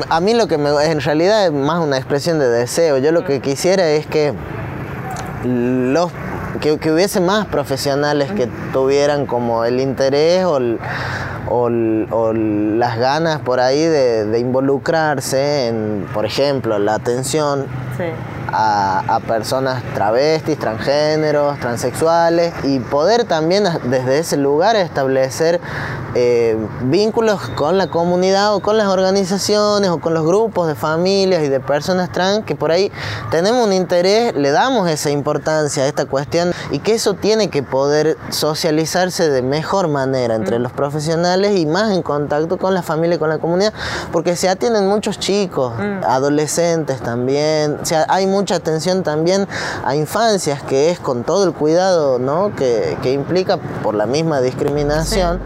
A 0.09 0.21
mí 0.21 0.35
lo 0.35 0.49
que 0.49 0.59
me, 0.59 0.71
en 0.85 1.01
realidad 1.01 1.47
es 1.47 1.53
más 1.53 1.79
una 1.79 1.97
expresión 1.97 2.41
de 2.41 2.49
deseo. 2.49 2.99
Yo 2.99 3.13
lo 3.13 3.25
que 3.25 3.41
quisiera 3.41 3.89
es 3.89 4.07
que 4.07 4.33
los 5.45 6.11
que, 6.61 6.93
hubiese 6.93 7.21
más 7.21 7.47
profesionales 7.47 8.33
que 8.33 8.49
tuvieran 8.73 9.27
como 9.27 9.65
el 9.65 9.81
interés 9.81 10.45
o, 10.45 10.61
las 11.71 12.99
ganas 12.99 13.41
por 13.41 13.61
ahí 13.61 13.85
de, 13.85 14.39
involucrarse 14.41 15.69
en, 15.69 16.07
por 16.13 16.27
ejemplo, 16.27 16.79
la 16.81 16.95
atención 16.95 17.67
a, 18.53 19.21
personas 19.27 19.83
travestis, 19.95 20.59
transgéneros, 20.59 21.59
transexuales 21.61 22.53
y 22.65 22.81
poder 22.81 23.25
también 23.25 23.65
desde 23.85 24.19
ese 24.19 24.37
lugar 24.37 24.77
establecer 24.77 25.61
eh, 26.15 26.57
vínculos 26.83 27.41
con 27.55 27.79
la 27.79 27.87
comunidad 27.87 28.55
o 28.55 28.61
con 28.61 28.77
las 28.77 28.89
organizaciones 28.89 29.91
o 29.91 29.99
con 29.99 30.13
los 30.13 30.27
grupos 30.27 30.69
de 30.69 30.75
familias 30.75 31.43
y 31.43 31.49
de 31.49 31.61
personas 31.61 32.11
trans 32.13 32.45
que 32.45 32.55
por 32.55 32.71
ahí 32.71 32.93
tenemos 33.31 33.67
un 33.67 33.73
interés, 33.73 34.35
le 34.35 34.51
damos 34.51 34.91
esa 34.91 35.11
importancia 35.11 35.85
a 35.85 35.87
esta 35.87 36.07
cuestión 36.07 36.53
y 36.71 36.81
que 36.81 36.95
eso 36.95 37.15
tiene 37.15 37.49
que 37.49 37.63
poder 37.63 38.19
socializarse 38.31 39.31
de 39.31 39.43
mejor 39.43 39.89
manera 39.89 40.35
entre 40.35 40.59
los 40.59 40.73
profesionales 40.73 41.59
y 41.59 41.67
más 41.67 41.93
en 41.93 42.03
contacto 42.03 42.59
con 42.59 42.75
la 42.75 42.83
familia 42.83 43.17
y 43.17 43.19
con 43.19 43.29
la 43.29 43.39
comunidad, 43.39 43.73
porque 44.11 44.37
se 44.37 44.49
atienden 44.49 44.89
muchos 44.89 45.19
chicos, 45.19 45.73
mm. 45.79 46.05
adolescentes 46.05 47.01
también, 47.01 47.79
o 47.83 47.87
sea, 47.87 48.05
hay 48.09 48.27
mucha 48.43 48.57
atención 48.57 49.05
también 49.05 49.47
a 49.85 49.95
infancias 49.95 50.65
que 50.65 50.91
es 50.91 50.99
con 50.99 51.23
todo 51.23 51.45
el 51.45 51.53
cuidado 51.53 52.19
¿no? 52.19 52.53
que, 52.57 53.13
implica 53.13 53.57
por 53.57 53.95
la 53.95 54.05
misma 54.05 54.41
discriminación. 54.41 55.41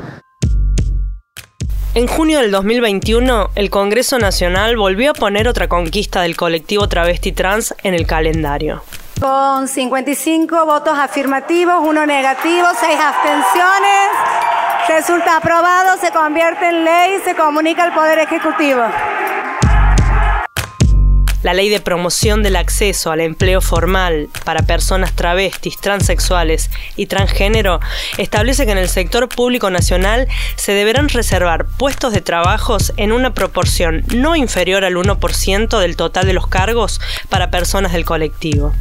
En 1.94 2.06
junio 2.06 2.40
del 2.40 2.50
2021, 2.50 3.50
el 3.54 3.68
Congreso 3.68 4.18
Nacional 4.18 4.78
volvió 4.78 5.10
a 5.10 5.14
poner 5.14 5.46
otra 5.46 5.68
conquista 5.68 6.22
del 6.22 6.36
colectivo 6.36 6.88
travesti 6.88 7.32
trans 7.32 7.74
en 7.82 7.92
el 7.92 8.06
calendario. 8.06 8.82
Con 9.20 9.68
55 9.68 10.64
votos 10.64 10.98
afirmativos, 10.98 11.76
uno 11.82 12.06
negativo, 12.06 12.66
seis 12.80 12.98
abstenciones, 12.98 14.08
resulta 14.88 15.36
aprobado, 15.36 15.98
se 16.00 16.10
convierte 16.12 16.66
en 16.66 16.84
ley 16.84 17.16
y 17.18 17.24
se 17.24 17.34
comunica 17.34 17.84
al 17.84 17.92
Poder 17.92 18.20
Ejecutivo. 18.20 18.82
La 21.46 21.54
ley 21.54 21.68
de 21.68 21.78
promoción 21.78 22.42
del 22.42 22.56
acceso 22.56 23.12
al 23.12 23.20
empleo 23.20 23.60
formal 23.60 24.28
para 24.44 24.66
personas 24.66 25.12
travestis, 25.14 25.78
transexuales 25.78 26.70
y 26.96 27.06
transgénero 27.06 27.78
establece 28.18 28.66
que 28.66 28.72
en 28.72 28.78
el 28.78 28.88
sector 28.88 29.28
público 29.28 29.70
nacional 29.70 30.26
se 30.56 30.72
deberán 30.72 31.08
reservar 31.08 31.66
puestos 31.78 32.12
de 32.12 32.20
trabajos 32.20 32.92
en 32.96 33.12
una 33.12 33.32
proporción 33.32 34.02
no 34.12 34.34
inferior 34.34 34.84
al 34.84 34.96
1% 34.96 35.78
del 35.78 35.94
total 35.94 36.26
de 36.26 36.32
los 36.32 36.48
cargos 36.48 37.00
para 37.28 37.52
personas 37.52 37.92
del 37.92 38.04
colectivo 38.04 38.74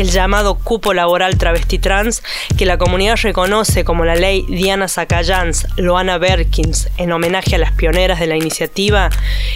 el 0.00 0.10
llamado 0.10 0.56
cupo 0.56 0.92
laboral 0.92 1.38
travesti 1.38 1.78
trans, 1.78 2.22
que 2.58 2.66
la 2.66 2.76
comunidad 2.76 3.16
reconoce 3.22 3.84
como 3.84 4.04
la 4.04 4.14
ley 4.14 4.44
Diana 4.48 4.88
Zacayans, 4.88 5.66
Loana 5.76 6.18
Berkins, 6.18 6.90
en 6.98 7.12
homenaje 7.12 7.56
a 7.56 7.58
las 7.58 7.72
pioneras 7.72 8.20
de 8.20 8.26
la 8.26 8.36
iniciativa, 8.36 9.08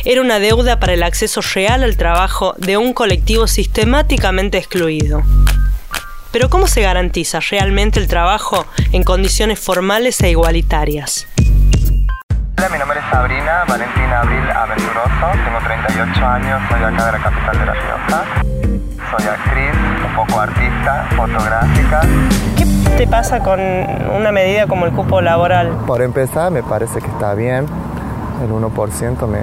era 0.04 0.22
una 0.22 0.38
deuda 0.38 0.80
para 0.80 0.94
el 0.94 1.02
acceso 1.02 1.42
real 1.54 1.82
al 1.82 1.96
trabajo 1.96 2.54
de 2.56 2.78
un 2.78 2.94
colectivo 2.94 3.46
sistemáticamente 3.46 4.56
excluido. 4.56 5.22
Pero 6.32 6.48
¿cómo 6.48 6.68
se 6.68 6.80
garantiza 6.80 7.40
realmente 7.40 8.00
el 8.00 8.08
trabajo 8.08 8.66
en 8.92 9.02
condiciones 9.02 9.58
formales 9.58 10.20
e 10.22 10.30
igualitarias? 10.30 11.26
Hola, 12.56 12.68
mi 12.68 12.78
nombre 12.78 12.98
es 12.98 13.04
Sabrina 13.10 13.64
Valentina 13.66 14.20
Abril 14.20 14.50
Aventuroso, 14.50 15.44
tengo 15.44 15.58
38 15.64 16.26
años, 16.26 16.62
soy 16.70 16.82
acá 16.82 17.06
de 17.06 17.12
la 17.12 17.22
capital 17.22 17.58
de 17.58 17.66
La 17.66 17.72
Rioja. 17.72 18.79
Soy 19.10 19.26
actriz, 19.26 19.72
un 20.06 20.14
poco 20.14 20.40
artista, 20.40 21.08
fotográfica. 21.16 22.00
¿Qué 22.56 22.64
te 22.96 23.06
pasa 23.08 23.40
con 23.40 23.58
una 23.58 24.30
medida 24.30 24.68
como 24.68 24.86
el 24.86 24.92
cupo 24.92 25.20
laboral? 25.20 25.70
Por 25.84 26.00
empezar, 26.00 26.52
me 26.52 26.62
parece 26.62 27.00
que 27.00 27.08
está 27.08 27.34
bien. 27.34 27.66
El 28.44 28.52
1% 28.52 29.26
me... 29.26 29.40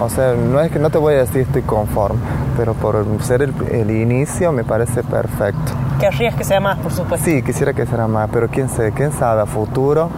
O 0.00 0.08
sea, 0.08 0.34
no 0.34 0.60
es 0.60 0.72
que 0.72 0.80
no 0.80 0.90
te 0.90 0.98
voy 0.98 1.14
a 1.14 1.18
decir 1.18 1.42
estoy 1.42 1.62
conforme, 1.62 2.18
pero 2.56 2.74
por 2.74 3.06
ser 3.22 3.42
el, 3.42 3.90
inicio 3.90 4.50
me 4.50 4.64
parece 4.64 5.04
perfecto. 5.04 5.72
Querrías 6.00 6.34
que 6.34 6.42
sea 6.42 6.58
más, 6.58 6.78
por 6.78 6.90
supuesto. 6.90 7.24
Sí, 7.24 7.42
quisiera 7.44 7.72
que 7.72 7.86
sea 7.86 8.08
más, 8.08 8.28
pero 8.32 8.48
quién, 8.48 8.68
sabe, 8.68 8.90
quién 8.90 9.12
sabe 9.12 9.42
a 9.42 9.46
futuro 9.46 10.10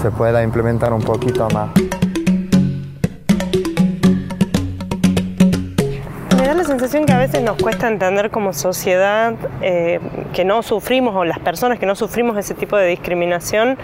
se 0.00 0.12
pueda 0.12 0.42
implementar 0.42 0.92
un 0.92 1.02
poquito 1.02 1.48
más. 1.52 1.70
Sensación 6.54 7.06
que 7.06 7.12
a 7.12 7.18
veces 7.18 7.42
nos 7.42 7.56
cuesta 7.60 7.88
entender 7.88 8.30
como 8.30 8.52
sociedad 8.52 9.34
eh, 9.62 10.00
que 10.32 10.44
no 10.44 10.62
sufrimos 10.62 11.14
o 11.16 11.24
las 11.24 11.38
personas 11.38 11.78
que 11.78 11.86
no 11.86 11.94
sufrimos 11.94 12.36
ese 12.38 12.54
tipo 12.54 12.76
de 12.76 12.86
discriminación 12.86 13.78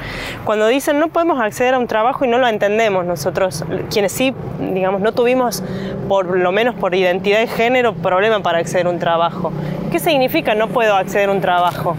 cuando 0.45 0.66
dicen 0.66 0.99
no 0.99 1.09
podemos 1.09 1.40
acceder 1.40 1.75
a 1.75 1.78
un 1.78 1.87
trabajo 1.87 2.25
y 2.25 2.28
no 2.28 2.38
lo 2.38 2.47
entendemos 2.47 3.04
nosotros. 3.04 3.64
Quienes 3.90 4.12
sí 4.12 4.35
digamos 4.61 5.00
no 5.00 5.12
tuvimos 5.12 5.62
por 6.09 6.37
lo 6.37 6.52
menos 6.52 6.75
por 6.75 6.95
identidad 6.95 7.40
de 7.40 7.47
género 7.47 7.95
problema 7.95 8.40
para 8.40 8.59
acceder 8.59 8.87
a 8.87 8.90
un 8.90 8.99
trabajo. 8.99 9.52
¿qué 9.90 9.99
significa 9.99 10.54
no 10.54 10.69
puedo 10.69 10.95
acceder 10.95 11.28
a 11.28 11.33
un 11.33 11.40
trabajo? 11.40 11.97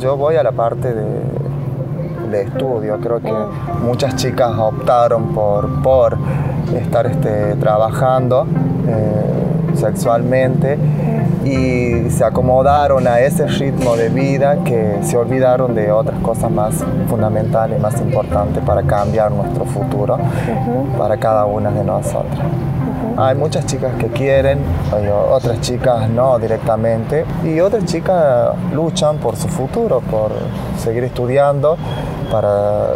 Yo 0.00 0.16
voy 0.16 0.36
a 0.36 0.42
la 0.42 0.52
parte 0.52 0.94
de, 0.94 2.42
estudio. 2.42 2.98
Creo 3.00 3.20
que 3.20 3.32
muchas 3.82 4.14
chicas 4.16 4.52
optaron 4.58 5.34
por, 5.34 5.82
por 5.82 6.18
estar 6.74 7.06
este, 7.06 7.54
trabajando 7.54 8.46
eh, 8.86 9.45
sexualmente 9.76 10.78
y 11.44 12.10
se 12.10 12.24
acomodaron 12.24 13.06
a 13.06 13.20
ese 13.20 13.46
ritmo 13.46 13.96
de 13.96 14.08
vida 14.08 14.58
que 14.64 14.98
se 15.02 15.16
olvidaron 15.16 15.74
de 15.74 15.92
otras 15.92 16.18
cosas 16.20 16.50
más 16.50 16.74
fundamentales, 17.08 17.80
más 17.80 18.00
importantes 18.00 18.62
para 18.64 18.82
cambiar 18.82 19.30
nuestro 19.30 19.64
futuro 19.64 20.18
para 20.98 21.16
cada 21.18 21.44
una 21.46 21.70
de 21.70 21.84
nosotras. 21.84 22.46
Hay 23.18 23.34
muchas 23.34 23.64
chicas 23.64 23.92
que 23.98 24.08
quieren, 24.08 24.58
otras 25.30 25.60
chicas 25.60 26.08
no 26.10 26.38
directamente 26.38 27.24
y 27.44 27.60
otras 27.60 27.84
chicas 27.86 28.50
luchan 28.74 29.18
por 29.18 29.36
su 29.36 29.48
futuro, 29.48 30.00
por 30.00 30.32
seguir 30.78 31.04
estudiando, 31.04 31.78
para 32.30 32.94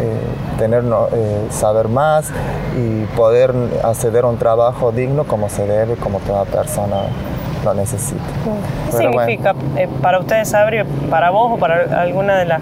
eh, 0.00 0.49
tener, 0.60 0.84
eh, 0.84 1.46
saber 1.48 1.88
más 1.88 2.30
y 2.76 3.04
poder 3.16 3.54
acceder 3.82 4.24
a 4.24 4.26
un 4.26 4.36
trabajo 4.36 4.92
digno 4.92 5.24
como 5.24 5.48
se 5.48 5.66
debe, 5.66 5.96
como 5.96 6.18
toda 6.18 6.44
persona 6.44 6.96
lo 7.64 7.72
necesita. 7.72 8.20
¿Qué 8.90 8.96
significa 8.98 9.54
eh, 9.76 9.88
para 10.02 10.18
ustedes, 10.18 10.50
Sabri, 10.50 10.84
para 11.08 11.30
vos 11.30 11.52
o 11.54 11.56
para 11.56 12.00
alguna 12.02 12.36
de 12.36 12.44
las 12.44 12.60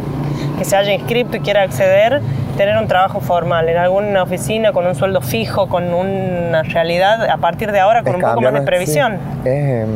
que 0.56 0.64
se 0.64 0.76
haya 0.76 0.92
inscrito 0.92 1.36
y 1.36 1.40
quiera 1.40 1.62
acceder, 1.62 2.22
tener 2.56 2.78
un 2.78 2.86
trabajo 2.86 3.20
formal 3.20 3.68
en 3.68 3.78
alguna 3.78 4.22
oficina 4.22 4.72
con 4.72 4.86
un 4.86 4.94
sueldo 4.94 5.20
fijo, 5.20 5.68
con 5.68 5.92
una 5.92 6.62
realidad 6.62 7.28
a 7.28 7.38
partir 7.38 7.72
de 7.72 7.80
ahora 7.80 8.04
con 8.04 8.14
un 8.14 8.20
poco 8.20 8.40
más 8.40 8.52
de 8.52 8.62
previsión? 8.62 9.18
es, 9.44 9.86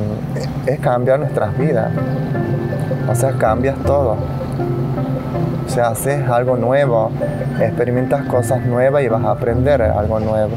es 0.67 0.81
cambiar 0.81 1.21
nuestras 1.21 1.57
vidas. 1.57 1.93
O 3.09 3.15
sea, 3.15 3.33
cambias 3.33 3.77
todo 3.85 4.17
sea, 5.73 5.89
haces 5.89 6.29
algo 6.29 6.57
nuevo, 6.57 7.11
experimentas 7.61 8.27
cosas 8.27 8.65
nuevas 8.67 9.03
y 9.03 9.09
vas 9.09 9.25
a 9.25 9.31
aprender 9.31 9.81
algo 9.81 10.21
nuevo. 10.21 10.51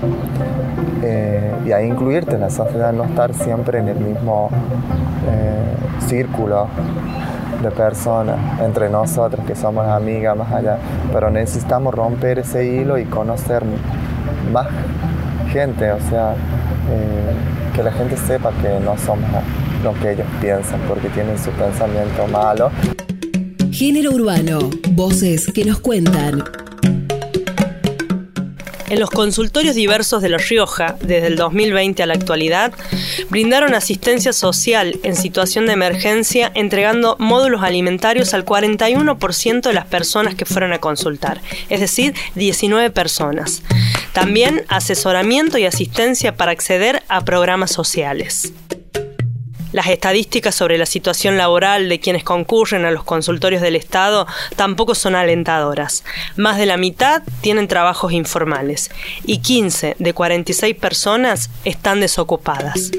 Eh, 1.04 1.54
y 1.66 1.72
ahí 1.72 1.88
incluirte 1.88 2.36
en 2.36 2.42
la 2.42 2.50
sociedad, 2.50 2.92
no 2.92 3.06
estar 3.06 3.34
siempre 3.34 3.80
en 3.80 3.88
el 3.88 3.98
mismo 3.98 4.50
eh, 5.30 6.02
círculo 6.06 6.68
de 7.64 7.72
personas, 7.72 8.38
entre 8.62 8.90
nosotros 8.90 9.46
que 9.46 9.56
somos 9.56 9.88
amigas 9.88 10.36
más 10.36 10.52
allá, 10.52 10.78
pero 11.14 11.30
necesitamos 11.30 11.94
romper 11.94 12.40
ese 12.40 12.66
hilo 12.66 12.98
y 12.98 13.06
conocer 13.06 13.64
más 14.52 14.68
gente, 15.50 15.92
o 15.94 16.00
sea, 16.10 16.34
eh, 16.34 17.74
que 17.74 17.84
la 17.84 17.92
gente 17.92 18.18
sepa 18.18 18.52
que 18.62 18.80
no 18.84 18.98
somos 18.98 19.30
lo 19.82 19.94
que 19.94 20.12
ellos 20.12 20.28
piensan, 20.42 20.80
porque 20.90 21.08
tienen 21.10 21.38
su 21.38 21.52
pensamiento 21.52 22.28
malo. 22.28 22.70
Género 23.76 24.12
urbano, 24.12 24.70
voces 24.92 25.52
que 25.54 25.66
nos 25.66 25.80
cuentan. 25.80 26.46
En 28.88 29.02
los 29.02 29.10
consultorios 29.10 29.76
diversos 29.76 30.22
de 30.22 30.30
La 30.30 30.38
Rioja, 30.38 30.96
desde 31.02 31.28
el 31.28 31.36
2020 31.36 32.02
a 32.02 32.06
la 32.06 32.14
actualidad, 32.14 32.72
brindaron 33.30 33.74
asistencia 33.74 34.32
social 34.32 34.98
en 35.04 35.18
situación 35.18 35.66
de 35.66 35.74
emergencia 35.74 36.54
entregando 36.56 37.18
módulos 37.20 37.64
alimentarios 37.64 38.34
al 38.34 38.46
41% 38.46 39.62
de 39.62 39.74
las 39.74 39.88
personas 39.88 40.36
que 40.36 40.46
fueron 40.46 40.72
a 40.72 40.80
consultar, 40.80 41.42
es 41.70 41.82
decir, 41.82 42.14
19 42.36 42.92
personas. 42.92 43.62
También 44.14 44.64
asesoramiento 44.70 45.58
y 45.58 45.66
asistencia 45.66 46.38
para 46.38 46.54
acceder 46.54 47.04
a 47.10 47.26
programas 47.26 47.74
sociales. 47.74 48.54
Las 49.76 49.88
estadísticas 49.88 50.56
sobre 50.56 50.78
la 50.78 50.86
situación 50.86 51.38
laboral 51.38 51.90
de 51.90 52.00
quienes 52.00 52.24
concurren 52.24 52.86
a 52.86 52.92
los 52.92 53.04
consultorios 53.04 53.62
del 53.62 53.76
Estado 53.76 54.26
tampoco 54.56 54.96
son 54.96 55.16
alentadoras. 55.16 56.06
Más 56.38 56.58
de 56.58 56.66
la 56.66 56.78
mitad 56.78 57.24
tienen 57.42 57.68
trabajos 57.68 58.14
informales 58.14 58.90
y 59.26 59.40
15 59.40 59.98
de 60.00 60.14
46 60.14 60.78
personas 60.78 61.50
están 61.66 62.00
desocupadas. 62.00 62.92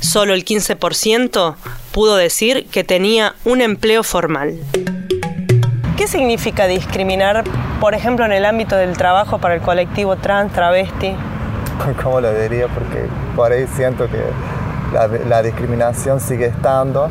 Solo 0.00 0.34
el 0.34 0.44
15% 0.44 1.54
pudo 1.92 2.16
decir 2.16 2.66
que 2.66 2.82
tenía 2.82 3.36
un 3.44 3.60
empleo 3.60 4.02
formal. 4.02 4.58
¿Qué 5.96 6.08
significa 6.08 6.66
discriminar, 6.66 7.44
por 7.80 7.94
ejemplo, 7.94 8.24
en 8.24 8.32
el 8.32 8.44
ámbito 8.44 8.74
del 8.74 8.96
trabajo 8.96 9.38
para 9.38 9.54
el 9.54 9.60
colectivo 9.60 10.16
trans, 10.16 10.52
travesti? 10.52 11.12
¿Cómo 12.02 12.20
lo 12.20 12.34
diría? 12.34 12.66
Porque 12.66 13.06
por 13.36 13.52
ahí 13.52 13.68
siento 13.76 14.10
que 14.10 14.20
la, 14.92 15.42
discriminación 15.42 16.20
sigue 16.20 16.46
estando, 16.46 17.08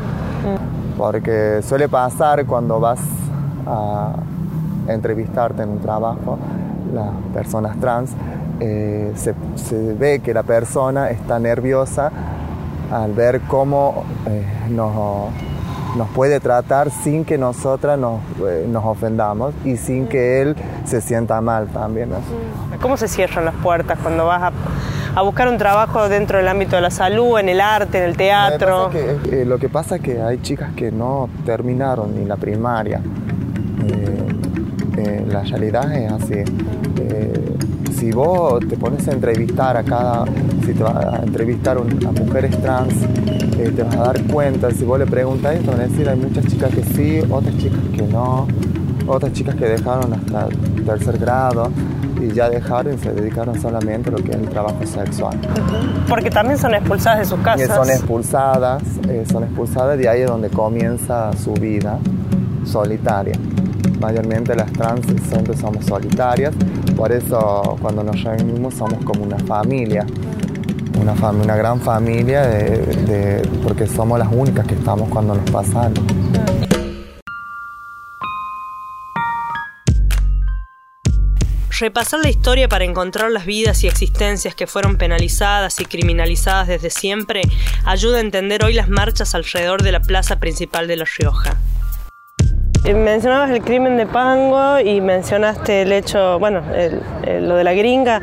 porque 0.98 1.62
suele 1.64 1.90
pasar 1.90 2.46
cuando 2.46 2.80
vas 2.80 3.00
a 3.66 4.14
entrevistarte 4.88 5.64
en 5.64 5.70
un 5.70 5.80
trabajo, 5.80 6.38
las 6.94 7.10
personas 7.34 7.80
trans, 7.80 8.12
eh, 8.60 9.14
se, 9.16 9.34
ve 9.94 10.20
que 10.20 10.34
la 10.34 10.44
persona 10.44 11.10
está 11.10 11.40
nerviosa 11.40 12.12
al 12.92 13.14
ver 13.14 13.42
cómo 13.48 14.04
eh, 14.28 14.46
nos, 14.70 15.32
nos, 15.96 16.10
puede 16.10 16.40
tratar 16.40 16.92
sin 16.92 17.26
que 17.26 17.38
nosotras 17.38 17.98
nos, 17.98 18.20
eh, 18.46 18.68
nos, 18.70 18.86
ofendamos 18.86 19.54
y 19.64 19.78
sin 19.78 20.08
que 20.08 20.42
él 20.42 20.56
se 20.84 21.02
sienta 21.02 21.42
mal 21.42 21.70
también. 21.70 22.10
¿Cómo 22.82 22.98
se 22.98 23.08
cierran 23.08 23.46
las 23.46 23.56
puertas 23.56 23.98
cuando 24.00 24.26
vas 24.26 24.44
a 24.44 24.52
a 25.14 25.22
buscar 25.22 25.48
un 25.50 25.58
trabajo 25.58 26.08
dentro 26.08 26.38
del 26.38 26.48
ámbito 26.48 26.76
de 26.76 26.82
la 26.82 26.92
salud, 26.92 27.38
en 27.40 27.50
el 27.50 27.60
arte, 27.60 27.98
en 27.98 28.04
el 28.06 28.18
teatro. 28.18 28.92
Eh, 28.94 29.44
lo 29.46 29.58
que 29.58 29.70
pasa 29.70 29.98
es 29.98 30.02
que 30.02 30.22
hay 30.22 30.40
chicas 30.42 30.74
que 30.76 30.92
no 30.92 31.30
terminaron 31.46 32.16
ni 32.16 32.26
la 32.26 32.38
primaria. 32.38 33.02
Eh, 33.88 34.28
eh, 34.98 35.26
la 35.28 35.42
realidad 35.44 35.94
es 35.94 36.12
así. 36.12 36.44
si 37.94 38.12
vos 38.12 38.60
te 38.68 38.78
pones 38.78 39.08
a 39.08 39.12
entrevistar 39.12 39.78
a 39.78 39.84
cada, 39.84 40.26
si 40.66 40.74
te 40.74 40.84
vas 40.84 40.96
a 40.96 41.24
entrevistar 41.24 41.78
a 41.78 42.12
mujeres 42.12 42.60
trans, 42.62 42.94
te 43.56 43.84
vas 43.84 43.96
a 43.96 44.04
dar 44.04 44.24
cuenta, 44.24 44.72
si 44.72 44.84
vos 44.86 44.98
le 44.98 45.06
preguntas 45.06 45.56
esto, 45.56 45.72
van 45.72 45.82
a 45.82 45.84
decir 45.84 46.10
hay 46.10 46.18
muchas 46.18 46.46
chicas 46.48 46.74
que 46.74 46.84
sí, 46.84 47.22
otras 47.30 47.56
chicas 47.58 47.80
que 47.96 48.04
no, 48.04 48.48
otras 49.08 49.34
chicas 49.34 49.56
que 49.56 49.66
dejaron 49.66 50.14
hasta 50.14 50.48
tercer 50.86 51.18
grado 51.18 51.72
y 52.22 52.32
ya 52.34 52.50
dejaron 52.50 52.94
y 52.94 52.98
se 52.98 53.12
dedicaron 53.14 53.60
solamente 53.60 54.10
a 54.10 54.14
lo 54.14 54.18
que 54.20 54.32
es 54.32 54.38
el 54.38 54.50
trabajo 54.50 54.86
sexual. 54.86 55.38
Porque 56.08 56.30
también 56.30 56.58
son 56.58 56.74
expulsadas 56.74 57.20
de 57.20 57.26
sus 57.26 57.40
casas. 57.40 57.76
son 57.76 57.90
expulsadas, 57.90 58.84
eh, 59.08 59.24
son 59.32 59.44
expulsadas 59.44 59.98
de 59.98 60.08
ahí 60.08 60.22
es 60.22 60.28
donde 60.28 60.50
comienza 60.50 61.32
su 61.34 61.54
vida 61.54 61.98
solitaria. 62.66 63.36
Mayormente 64.00 64.56
las 64.56 64.72
trans 64.72 65.06
siempre 65.30 65.56
somos 65.56 65.86
solitarias, 65.86 66.54
por 66.96 67.12
eso 67.12 67.78
cuando 67.82 68.04
nos 68.04 68.24
reunimos 68.24 68.74
somos 68.74 69.04
como 69.04 69.24
una 69.24 69.38
familia, 69.40 70.06
una, 71.00 71.14
una 71.32 71.56
gran 71.56 71.80
familia 71.80 72.42
de, 72.48 73.48
porque 73.64 73.88
somos 73.88 74.18
las 74.20 74.30
únicas 74.32 74.66
que 74.66 74.76
estamos 74.76 75.10
cuando 75.10 75.36
nos 75.36 75.50
pasa 75.50 75.84
algo. 75.84 76.02
Repasar 81.82 82.20
la 82.20 82.30
historia 82.30 82.70
para 82.70 82.86
encontrar 82.86 83.32
las 83.32 83.48
vidas 83.48 83.84
y 83.84 83.88
existencias 83.88 84.54
que 84.54 84.68
fueron 84.68 84.98
penalizadas 84.98 85.80
y 85.80 85.86
criminalizadas 85.86 86.68
desde 86.68 86.92
siempre 86.92 87.42
ayuda 87.86 88.18
a 88.18 88.20
entender 88.20 88.64
hoy 88.64 88.76
las 88.76 88.88
marchas 88.88 89.34
alrededor 89.34 89.82
de 89.82 89.92
la 89.92 90.00
plaza 90.00 90.40
principal 90.40 90.88
de 90.88 90.98
La 90.98 91.06
Rioja. 91.18 91.58
Eh, 92.86 92.94
mencionabas 92.94 93.50
el 93.50 93.64
crimen 93.64 93.98
de 93.98 94.06
Pango 94.06 94.80
y 94.80 95.02
mencionaste 95.02 95.82
el 95.82 95.92
hecho, 95.92 96.38
bueno, 96.38 96.62
lo 97.26 97.56
de 97.56 97.64
la 97.64 97.74
gringa. 97.74 98.22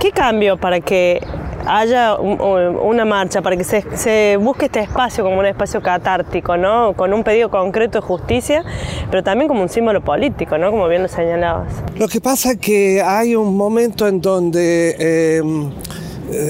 ¿Qué 0.00 0.10
cambio 0.10 0.56
para 0.56 0.80
que 0.80 1.20
haya 1.66 2.16
una 2.16 3.04
marcha, 3.04 3.42
para 3.42 3.56
que 3.56 3.64
se, 3.64 4.36
busque 4.38 4.66
este 4.66 4.80
espacio 4.80 5.24
como 5.24 5.38
un 5.38 5.46
espacio 5.46 5.82
catártico, 5.82 6.56
¿no? 6.56 6.94
Con 6.94 7.12
un 7.12 7.24
pedido 7.24 7.50
concreto 7.50 8.00
de 8.00 8.06
justicia, 8.06 8.64
pero 9.10 9.22
también 9.22 9.48
como 9.48 9.62
un 9.62 9.68
símbolo 9.68 10.02
político, 10.02 10.58
¿no? 10.58 10.70
Como 10.70 10.88
bien 10.88 11.02
lo 11.02 11.08
señalabas. 11.08 11.72
Lo 11.98 12.08
que 12.08 12.20
pasa 12.20 12.52
es 12.52 12.58
que 12.58 13.02
hay 13.02 13.34
un 13.34 13.56
momento 13.56 14.06
en 14.08 14.20
donde... 14.20 14.96
Eh, 14.98 15.42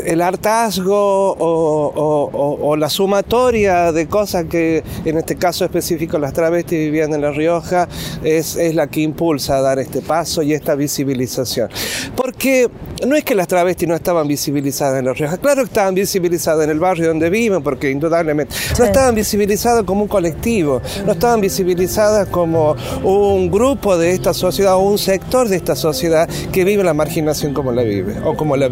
el 0.07 0.23
hartazgo 0.23 1.37
o, 1.39 2.77
la 2.77 2.89
sumatoria 2.89 3.93
de 3.93 4.07
cosas 4.09 4.47
que 4.47 4.83
en 5.05 5.17
este 5.17 5.37
caso 5.37 5.65
específico 5.65 6.19
las 6.19 6.33
travestis 6.33 6.79
vivían 6.79 7.13
en 7.15 7.21
La 7.21 7.31
Rioja 7.31 7.89
es, 8.23 8.57
es 8.57 8.75
la 8.75 8.89
que 8.89 9.01
impulsa 9.01 9.59
a 9.59 9.61
dar 9.61 9.79
este 9.79 10.01
paso 10.01 10.43
y 10.43 10.53
esta 10.53 10.75
visibilización. 10.75 11.69
Porque 12.17 12.69
no 13.07 13.17
es 13.17 13.25
que 13.25 13.35
las 13.35 13.47
travestis 13.47 13.89
no 13.89 13.95
estaban 13.95 14.27
visibilizadas 14.27 14.99
en 14.99 15.07
La 15.07 15.13
Rioja, 15.13 15.37
claro 15.39 15.63
que 15.63 15.69
estaban 15.69 15.95
visibilizadas 15.95 16.65
en 16.65 16.71
el 16.71 16.81
barrio 16.81 17.09
donde 17.09 17.31
viven, 17.31 17.63
porque 17.63 17.91
indudablemente 17.91 18.55
no 18.79 18.85
estaban 18.85 19.15
visibilizadas 19.15 19.85
como 19.85 20.03
un 20.03 20.09
colectivo, 20.09 20.81
no 21.07 21.13
estaban 21.13 21.41
visibilizadas 21.41 22.29
como 22.29 22.77
un 23.03 23.51
grupo 23.51 23.97
de 23.97 24.13
esta 24.13 24.35
sociedad 24.35 24.75
o 24.75 24.81
un 24.81 24.99
sector 24.99 25.49
de 25.49 25.57
esta 25.57 25.77
sociedad 25.77 26.29
que 26.53 26.65
vive 26.65 26.83
la 26.83 26.95
marginación 26.95 27.53
como 27.53 27.73
la 27.73 27.83
vive 27.83 28.17
o 28.25 28.37
como 28.37 28.57
la, 28.57 28.69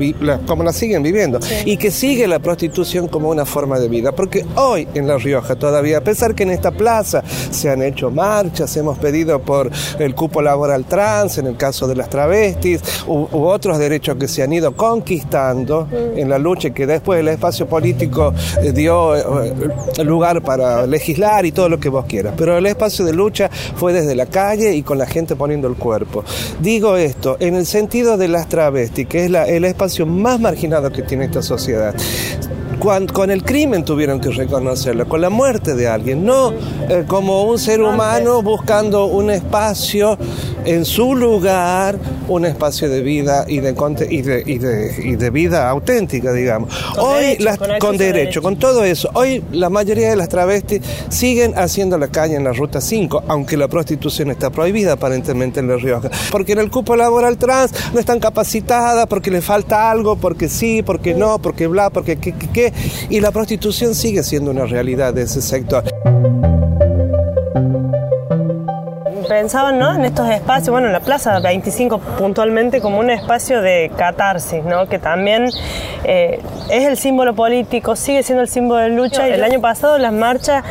como 0.47 0.63
la 0.63 0.73
siguen 0.73 1.02
viviendo 1.03 1.39
y 1.65 1.77
que 1.77 1.91
sigue 1.91 2.27
la 2.27 2.39
prostitución 2.39 3.09
como 3.09 3.29
una 3.29 3.45
forma 3.45 3.79
de 3.79 3.89
vida. 3.89 4.13
Porque 4.13 4.45
hoy 4.57 4.89
en 4.95 5.07
La 5.07 5.19
Rioja 5.19 5.57
todavía, 5.57 5.99
a 5.99 6.01
pesar 6.01 6.35
que 6.35 6.43
en 6.43 6.51
esta 6.51 6.71
plaza 6.71 7.23
se 7.51 7.71
han 7.71 7.83
hecho 7.83 8.11
marchas, 8.11 8.77
hemos 8.77 8.99
pedido 8.99 9.41
por 9.41 9.71
el 9.99 10.15
cupo 10.15 10.43
laboral 10.43 10.85
trans, 10.85 11.39
en 11.39 11.47
el 11.47 11.57
caso 11.57 11.87
de 11.87 11.97
las 11.97 12.09
travestis, 12.09 12.81
u, 13.07 13.27
otros 13.33 13.79
derechos 13.79 14.17
que 14.17 14.29
se 14.29 14.43
han 14.43 14.53
ido 14.53 14.77
conquistando 14.77 15.87
mm. 15.87 16.19
en 16.19 16.29
la 16.29 16.39
lucha 16.39 16.71
que 16.71 16.87
después 16.87 17.21
el 17.21 17.29
espacio 17.29 17.67
político 17.67 18.33
eh, 18.63 18.73
dio 18.73 19.15
eh, 19.43 19.55
lugar 20.05 20.43
para 20.43 20.87
legislar 20.87 21.47
y 21.47 21.53
todo 21.53 21.69
lo 21.69 21.79
que 21.79 21.89
vos 21.89 22.07
quieras. 22.07 22.35
Pero 22.37 22.57
el 22.59 22.67
espacio 22.67 23.05
de 23.05 23.13
lucha 23.13 23.51
fue 23.77 23.93
desde 23.93 24.15
la 24.15 24.27
calle 24.27 24.75
y 24.75 24.83
con 24.83 24.99
la 24.99 25.07
gente 25.07 25.37
poniendo 25.37 25.69
el 25.69 25.75
cuerpo. 25.75 26.25
Digo 26.61 26.97
esto 26.97 27.37
en 27.41 27.55
el 27.55 27.67
sentido 27.67 28.17
de 28.17 28.29
las 28.29 28.49
travestis, 28.49 29.07
que 29.07 29.25
es 29.25 29.31
la, 29.31 29.47
el 29.47 29.65
espacio 29.65 30.07
más 30.07 30.41
marginado 30.41 30.82
que 30.91 31.03
tiene 31.03 31.27
esta 31.27 31.43
sociedad. 31.43 31.95
Con 32.79 33.31
el 33.31 33.45
crimen 33.45 33.85
tuvieron 33.85 34.21
que 34.21 34.31
reconocerlo, 34.31 35.09
con 35.09 35.21
la 35.21 35.31
muerte 35.31 35.77
de 35.77 35.87
alguien, 35.87 36.25
no 36.25 36.53
eh, 36.89 37.05
como 37.07 37.45
un 37.45 37.57
ser 37.57 37.81
humano 37.81 38.43
buscando 38.43 39.07
un 39.07 39.31
espacio 39.31 40.19
en 40.65 40.85
su 40.85 41.15
lugar, 41.15 41.99
un 42.29 42.45
espacio 42.45 42.89
de 42.89 43.03
vida 43.03 43.45
y 43.49 43.61
de, 43.61 43.75
y 44.11 44.23
de, 44.23 44.43
y 44.47 44.59
de, 44.59 44.95
y 44.99 45.17
de 45.17 45.31
vida 45.31 45.69
auténtica, 45.69 46.33
digamos. 46.33 46.75
Con 46.95 47.05
Hoy, 47.05 47.23
derecho, 47.23 47.45
las, 47.45 47.59
con, 47.79 47.97
derecho, 47.97 48.43
con 48.43 48.57
todo 48.57 48.85
eso. 48.85 49.11
Hoy 49.15 49.43
la 49.53 49.71
mayoría 49.71 50.11
de 50.11 50.17
las 50.17 50.29
travestis 50.29 50.83
siguen 51.09 51.55
haciendo 51.57 51.99
la 51.99 52.09
calle 52.09 52.37
en 52.37 52.45
la 52.45 52.53
Ruta 52.53 52.81
5, 52.81 53.25
aunque 53.29 53.57
la 53.57 53.69
prostitución 53.69 54.31
está 54.31 54.51
prohibida 54.51 54.93
aparentemente 54.93 55.61
en 55.61 55.69
La 55.69 55.77
Rioja. 55.77 56.11
Porque 56.31 56.53
en 56.53 56.59
el 56.59 56.71
cupo 56.71 56.97
laboral 56.97 57.39
trans 57.39 57.73
no 57.93 58.01
están 58.01 58.21
capacitadas, 58.21 59.07
porque 59.07 59.31
le 59.31 59.43
falta 59.43 59.91
algo, 59.91 60.17
porque 60.17 60.49
sí, 60.49 60.83
porque 60.83 61.15
no, 61.15 61.39
porque 61.39 61.67
bla, 61.67 61.91
porque 61.91 62.17
qué, 62.17 62.33
qué, 62.33 62.49
qué 62.49 62.73
y 63.11 63.21
la 63.21 63.31
prostitución 63.31 63.95
sigue 63.95 64.23
siendo 64.23 64.51
una 64.51 64.65
realidad 64.65 65.15
de 65.15 65.23
ese 65.23 65.43
sector. 65.43 65.85
Pensaban 69.33 69.79
¿no? 69.79 69.95
en 69.95 70.05
estos 70.05 70.29
espacios, 70.29 70.69
bueno, 70.69 70.89
en 70.89 70.93
la 70.93 71.01
Plaza 71.01 71.41
25 71.41 71.99
puntualmente 72.19 72.83
como 72.83 72.99
un 72.99 73.09
espacio 73.09 73.63
de 73.63 73.91
catarsis, 73.97 74.63
¿no? 74.63 74.89
que 74.89 74.99
también 74.99 75.49
eh, 76.05 76.39
es 76.69 76.85
el 76.85 76.99
símbolo 76.99 77.35
político, 77.35 77.97
sigue 77.97 78.23
siendo 78.23 78.43
el 78.43 78.49
símbolo 78.49 78.81
de 78.81 78.91
lucha. 78.91 79.27
El 79.27 79.43
año 79.43 79.59
pasado 79.63 79.97
las 79.97 80.13
marchas 80.13 80.63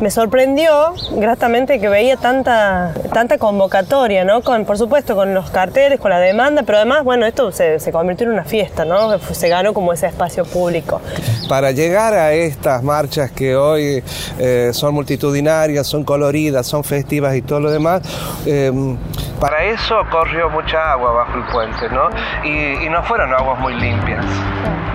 me 0.00 0.10
sorprendió 0.10 0.94
gratamente 1.12 1.78
que 1.78 1.88
veía 1.88 2.16
tanta, 2.16 2.94
tanta 3.12 3.38
convocatoria, 3.38 4.24
¿no? 4.24 4.42
Con, 4.42 4.64
por 4.64 4.78
supuesto, 4.78 5.14
con 5.14 5.34
los 5.34 5.50
carteles, 5.50 6.00
con 6.00 6.10
la 6.10 6.18
demanda, 6.18 6.62
pero 6.64 6.78
además, 6.78 7.04
bueno, 7.04 7.26
esto 7.26 7.52
se, 7.52 7.78
se 7.78 7.92
convirtió 7.92 8.26
en 8.26 8.32
una 8.32 8.44
fiesta, 8.44 8.84
¿no? 8.84 9.18
Se 9.18 9.48
ganó 9.48 9.74
como 9.74 9.92
ese 9.92 10.06
espacio 10.06 10.44
público. 10.44 11.00
Para 11.48 11.70
llegar 11.72 12.14
a 12.14 12.32
estas 12.32 12.82
marchas 12.82 13.30
que 13.30 13.56
hoy 13.56 14.02
eh, 14.38 14.70
son 14.72 14.94
multitudinarias, 14.94 15.86
son 15.86 16.04
coloridas, 16.04 16.66
son 16.66 16.82
festivas 16.82 17.36
y 17.36 17.42
todo 17.42 17.60
lo 17.60 17.70
demás, 17.70 18.02
eh, 18.46 18.72
para 19.38 19.64
eso 19.64 19.96
corrió 20.10 20.50
mucha 20.50 20.92
agua 20.92 21.12
bajo 21.12 21.38
el 21.38 21.44
puente, 21.46 21.88
¿no? 21.88 22.10
Y 22.44 22.88
no 22.90 23.02
fueron 23.04 23.32
aguas 23.32 23.58
muy 23.58 23.74
limpias 23.74 24.24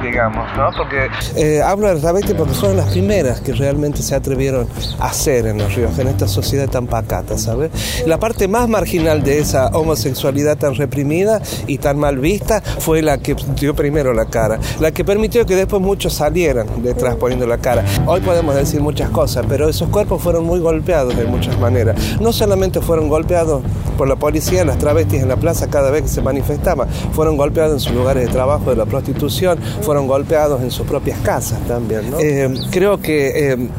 digamos, 0.05 0.47
¿no? 0.55 0.69
Porque 0.77 1.07
eh, 1.35 1.61
hablo 1.61 1.87
de 1.87 1.99
Rabete 1.99 2.35
porque 2.35 2.53
fueron 2.53 2.77
las 2.77 2.91
primeras 2.91 3.41
que 3.41 3.53
realmente 3.53 4.01
se 4.01 4.15
atrevieron 4.15 4.67
a 4.99 5.07
hacer 5.07 5.47
en 5.47 5.57
los 5.57 5.73
ríos, 5.75 5.97
en 5.99 6.07
esta 6.07 6.27
sociedad 6.27 6.69
tan 6.69 6.87
pacata, 6.87 7.37
¿sabes? 7.37 7.71
La 8.05 8.19
parte 8.19 8.47
más 8.47 8.69
marginal 8.69 9.23
de 9.23 9.39
esa 9.39 9.67
homosexualidad 9.67 10.57
tan 10.57 10.75
reprimida 10.75 11.41
y 11.67 11.77
tan 11.77 11.97
mal 11.97 12.17
vista 12.19 12.61
fue 12.61 13.01
la 13.01 13.17
que 13.17 13.35
dio 13.59 13.75
primero 13.75 14.13
la 14.13 14.25
cara, 14.25 14.59
la 14.79 14.91
que 14.91 15.03
permitió 15.03 15.45
que 15.45 15.55
después 15.55 15.81
muchos 15.81 16.13
salieran 16.13 16.67
detrás 16.83 17.15
poniendo 17.15 17.47
la 17.47 17.57
cara. 17.57 17.83
Hoy 18.05 18.21
podemos 18.21 18.55
decir 18.55 18.81
muchas 18.81 19.09
cosas, 19.09 19.45
pero 19.47 19.67
esos 19.67 19.89
cuerpos 19.89 20.21
fueron 20.21 20.45
muy 20.45 20.59
golpeados 20.59 21.15
de 21.17 21.25
muchas 21.25 21.59
maneras. 21.59 22.19
No 22.19 22.31
solamente 22.31 22.81
fueron 22.81 23.09
golpeados 23.09 23.63
por 23.95 24.07
la 24.07 24.15
policía, 24.15 24.65
las 24.65 24.77
travestis 24.77 25.21
en 25.21 25.29
la 25.29 25.37
plaza 25.37 25.67
cada 25.69 25.91
vez 25.91 26.03
que 26.03 26.07
se 26.07 26.21
manifestaban, 26.21 26.87
fueron 27.13 27.37
golpeados 27.37 27.73
en 27.73 27.79
sus 27.79 27.93
lugares 27.93 28.25
de 28.25 28.31
trabajo 28.31 28.69
de 28.69 28.75
la 28.75 28.85
prostitución, 28.85 29.59
fueron 29.81 30.07
golpeados 30.07 30.61
en 30.61 30.71
sus 30.71 30.85
propias 30.85 31.19
casas 31.19 31.59
también. 31.67 32.13
Eh, 32.19 32.53
creo 32.71 32.99
que, 32.99 33.53
eh, 33.53 33.69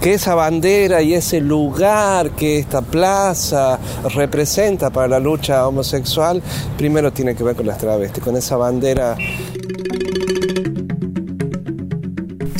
que 0.00 0.14
esa 0.14 0.34
bandera 0.34 1.02
y 1.02 1.14
ese 1.14 1.40
lugar 1.40 2.30
que 2.32 2.58
esta 2.58 2.82
plaza 2.82 3.78
representa 4.14 4.90
para 4.90 5.08
la 5.08 5.20
lucha 5.20 5.66
homosexual, 5.66 6.42
primero 6.76 7.12
tiene 7.12 7.34
que 7.34 7.42
ver 7.42 7.56
con 7.56 7.66
las 7.66 7.78
travestis, 7.78 8.22
con 8.22 8.36
esa 8.36 8.56
bandera. 8.56 9.16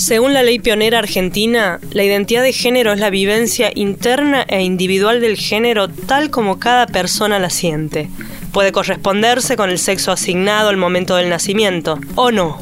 Según 0.04 0.34
la 0.34 0.42
ley 0.42 0.58
pionera 0.58 0.98
argentina, 0.98 1.80
la 1.92 2.04
identidad 2.04 2.42
de 2.42 2.52
género 2.52 2.92
es 2.92 3.00
la 3.00 3.08
vivencia 3.08 3.70
interna 3.74 4.42
e 4.42 4.60
individual 4.60 5.22
del 5.22 5.38
género 5.38 5.88
tal 5.88 6.28
como 6.28 6.60
cada 6.60 6.86
persona 6.86 7.38
la 7.38 7.48
siente. 7.48 8.10
Puede 8.52 8.70
corresponderse 8.70 9.56
con 9.56 9.70
el 9.70 9.78
sexo 9.78 10.12
asignado 10.12 10.68
al 10.68 10.76
momento 10.76 11.16
del 11.16 11.30
nacimiento, 11.30 11.98
o 12.16 12.30
no. 12.30 12.58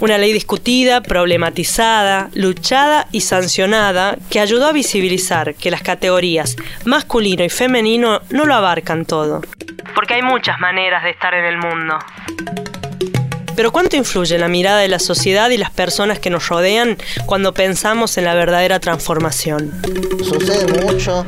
Una 0.00 0.16
ley 0.16 0.32
discutida, 0.32 1.02
problematizada, 1.02 2.30
luchada 2.32 3.06
y 3.12 3.20
sancionada 3.20 4.16
que 4.30 4.40
ayudó 4.40 4.68
a 4.68 4.72
visibilizar 4.72 5.54
que 5.56 5.70
las 5.70 5.82
categorías 5.82 6.56
masculino 6.86 7.44
y 7.44 7.50
femenino 7.50 8.22
no 8.30 8.46
lo 8.46 8.54
abarcan 8.54 9.04
todo. 9.04 9.42
Porque 9.94 10.14
hay 10.14 10.22
muchas 10.22 10.58
maneras 10.58 11.04
de 11.04 11.10
estar 11.10 11.34
en 11.34 11.44
el 11.44 11.58
mundo. 11.58 11.98
Pero 13.56 13.72
¿cuánto 13.72 13.96
influye 13.96 14.38
la 14.38 14.48
mirada 14.48 14.80
de 14.80 14.88
la 14.88 14.98
sociedad 14.98 15.50
y 15.50 15.56
las 15.56 15.70
personas 15.70 16.18
que 16.18 16.30
nos 16.30 16.48
rodean 16.48 16.96
cuando 17.26 17.54
pensamos 17.54 18.18
en 18.18 18.24
la 18.24 18.34
verdadera 18.34 18.80
transformación? 18.80 19.72
Sucede 20.22 20.66
mucho, 20.84 21.24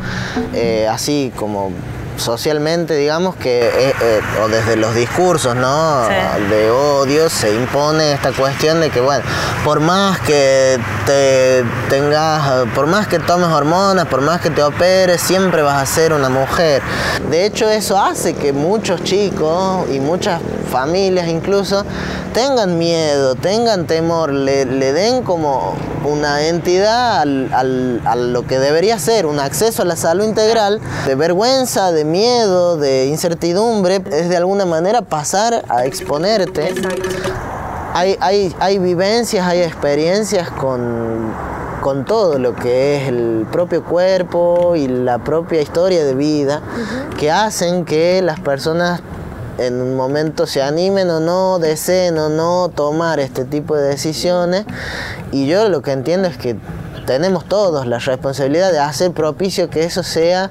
eh, 0.55 0.87
así 0.91 1.33
como 1.37 1.73
socialmente, 2.17 2.95
digamos, 2.95 3.37
que 3.37 3.67
eh, 3.67 3.95
eh, 4.01 4.21
o 4.43 4.49
desde 4.49 4.77
los 4.77 4.95
discursos, 4.95 5.55
¿no? 5.55 6.07
De 6.51 6.71
odio 6.71 7.29
se 7.29 7.55
impone 7.55 8.13
esta 8.13 8.33
cuestión 8.33 8.81
de 8.81 8.91
que, 8.91 9.01
bueno, 9.01 9.25
por 9.65 9.81
más 9.81 10.21
que 10.21 10.79
te 11.07 11.65
tengas, 11.89 12.67
por 12.75 12.87
más 12.87 13.07
que 13.07 13.19
tomes 13.19 13.49
hormonas, 13.49 14.07
por 14.07 14.21
más 14.21 14.41
que 14.41 14.51
te 14.51 14.63
operes, 14.63 15.21
siempre 15.21 15.63
vas 15.63 15.83
a 15.83 15.87
ser 15.87 16.13
una 16.13 16.29
mujer. 16.29 16.83
De 17.31 17.45
hecho, 17.45 17.69
eso 17.69 17.99
hace 17.99 18.35
que 18.35 18.53
muchos 18.53 19.03
chicos 19.05 19.87
y 19.91 20.01
muchas 20.01 20.41
familias 20.71 21.29
incluso 21.29 21.85
tengan 22.33 22.79
miedo, 22.79 23.35
tengan 23.35 23.87
temor, 23.87 24.33
le, 24.33 24.65
den 24.67 25.23
como 25.23 25.75
una 26.05 26.47
entidad 26.49 27.23
a 27.23 28.15
lo 28.15 28.47
que 28.47 28.59
debería 28.59 28.99
ser 28.99 29.27
un 29.27 29.41
acceso 29.41 29.83
a 29.83 29.85
la 29.85 29.97
salud 29.97 30.25
integral, 30.25 30.81
de 31.07 31.15
vergüenza, 31.15 31.93
de 31.93 32.05
miedo, 32.07 32.77
de 32.77 33.07
incertidumbre, 33.07 34.03
es 34.11 34.29
de 34.29 34.37
alguna 34.37 34.65
manera 34.65 35.03
pasar 35.03 35.65
a 35.69 35.85
exponerte. 35.85 36.75
Hay, 37.95 38.17
hay, 38.21 38.55
hay 38.59 38.79
vivencias, 38.79 39.47
hay 39.47 39.63
experiencias 39.63 40.51
con, 40.51 41.33
con 41.83 42.05
todo 42.05 42.39
lo 42.39 42.55
que 42.55 42.97
es 42.97 43.09
el 43.09 43.47
propio 43.51 43.85
cuerpo 43.85 44.75
y 44.77 44.89
la 44.89 45.19
propia 45.19 45.63
historia 45.63 46.05
de 46.05 46.15
vida 46.15 46.61
que 47.19 47.31
hacen 47.31 47.85
que 47.85 48.23
las 48.23 48.41
personas 48.41 49.01
en 49.59 49.81
un 49.81 49.97
momento 49.97 50.47
se 50.47 50.63
animen 50.63 51.09
o 51.11 51.21
no, 51.21 51.59
deseen 51.59 52.19
o 52.19 52.29
no 52.29 52.71
tomar 52.75 53.21
este 53.21 53.45
tipo 53.45 53.75
de 53.77 53.89
decisiones. 53.89 54.67
Y 55.33 55.47
yo 55.47 55.69
lo 55.69 55.83
que 55.83 55.93
entiendo 55.93 56.29
es 56.29 56.37
que 56.37 56.57
tenemos 57.07 57.45
todos 57.47 57.87
la 57.87 57.99
responsabilidad 57.99 58.73
de 58.73 58.81
hacer 58.81 59.13
propicio 59.13 59.71
que 59.71 59.85
eso 59.85 60.03
sea 60.03 60.51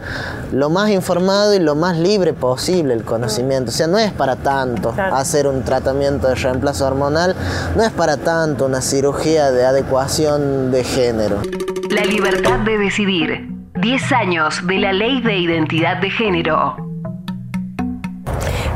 lo 0.52 0.70
más 0.70 0.90
informado 0.90 1.54
y 1.54 1.60
lo 1.60 1.76
más 1.76 1.98
libre 1.98 2.34
posible 2.34 2.94
el 2.94 3.04
conocimiento. 3.04 3.70
O 3.70 3.74
sea, 3.74 3.88
no 3.88 4.00
es 4.00 4.12
para 4.12 4.38
tanto 4.38 4.94
hacer 4.98 5.48
un 5.48 5.64
tratamiento 5.64 6.28
de 6.28 6.36
reemplazo 6.36 6.88
hormonal, 6.88 7.36
no 7.76 7.84
es 7.84 7.92
para 7.92 8.18
tanto 8.18 8.66
una 8.66 8.82
cirugía 8.82 9.52
de 9.52 9.66
adecuación 9.66 10.72
de 10.72 10.84
género. 10.84 11.42
La 11.90 12.04
libertad 12.04 12.60
de 12.60 12.78
decidir. 12.78 13.56
10 13.76 14.12
años 14.14 14.66
de 14.66 14.80
la 14.80 14.94
ley 14.94 15.22
de 15.22 15.38
identidad 15.38 15.98
de 15.98 16.10
género. 16.10 16.78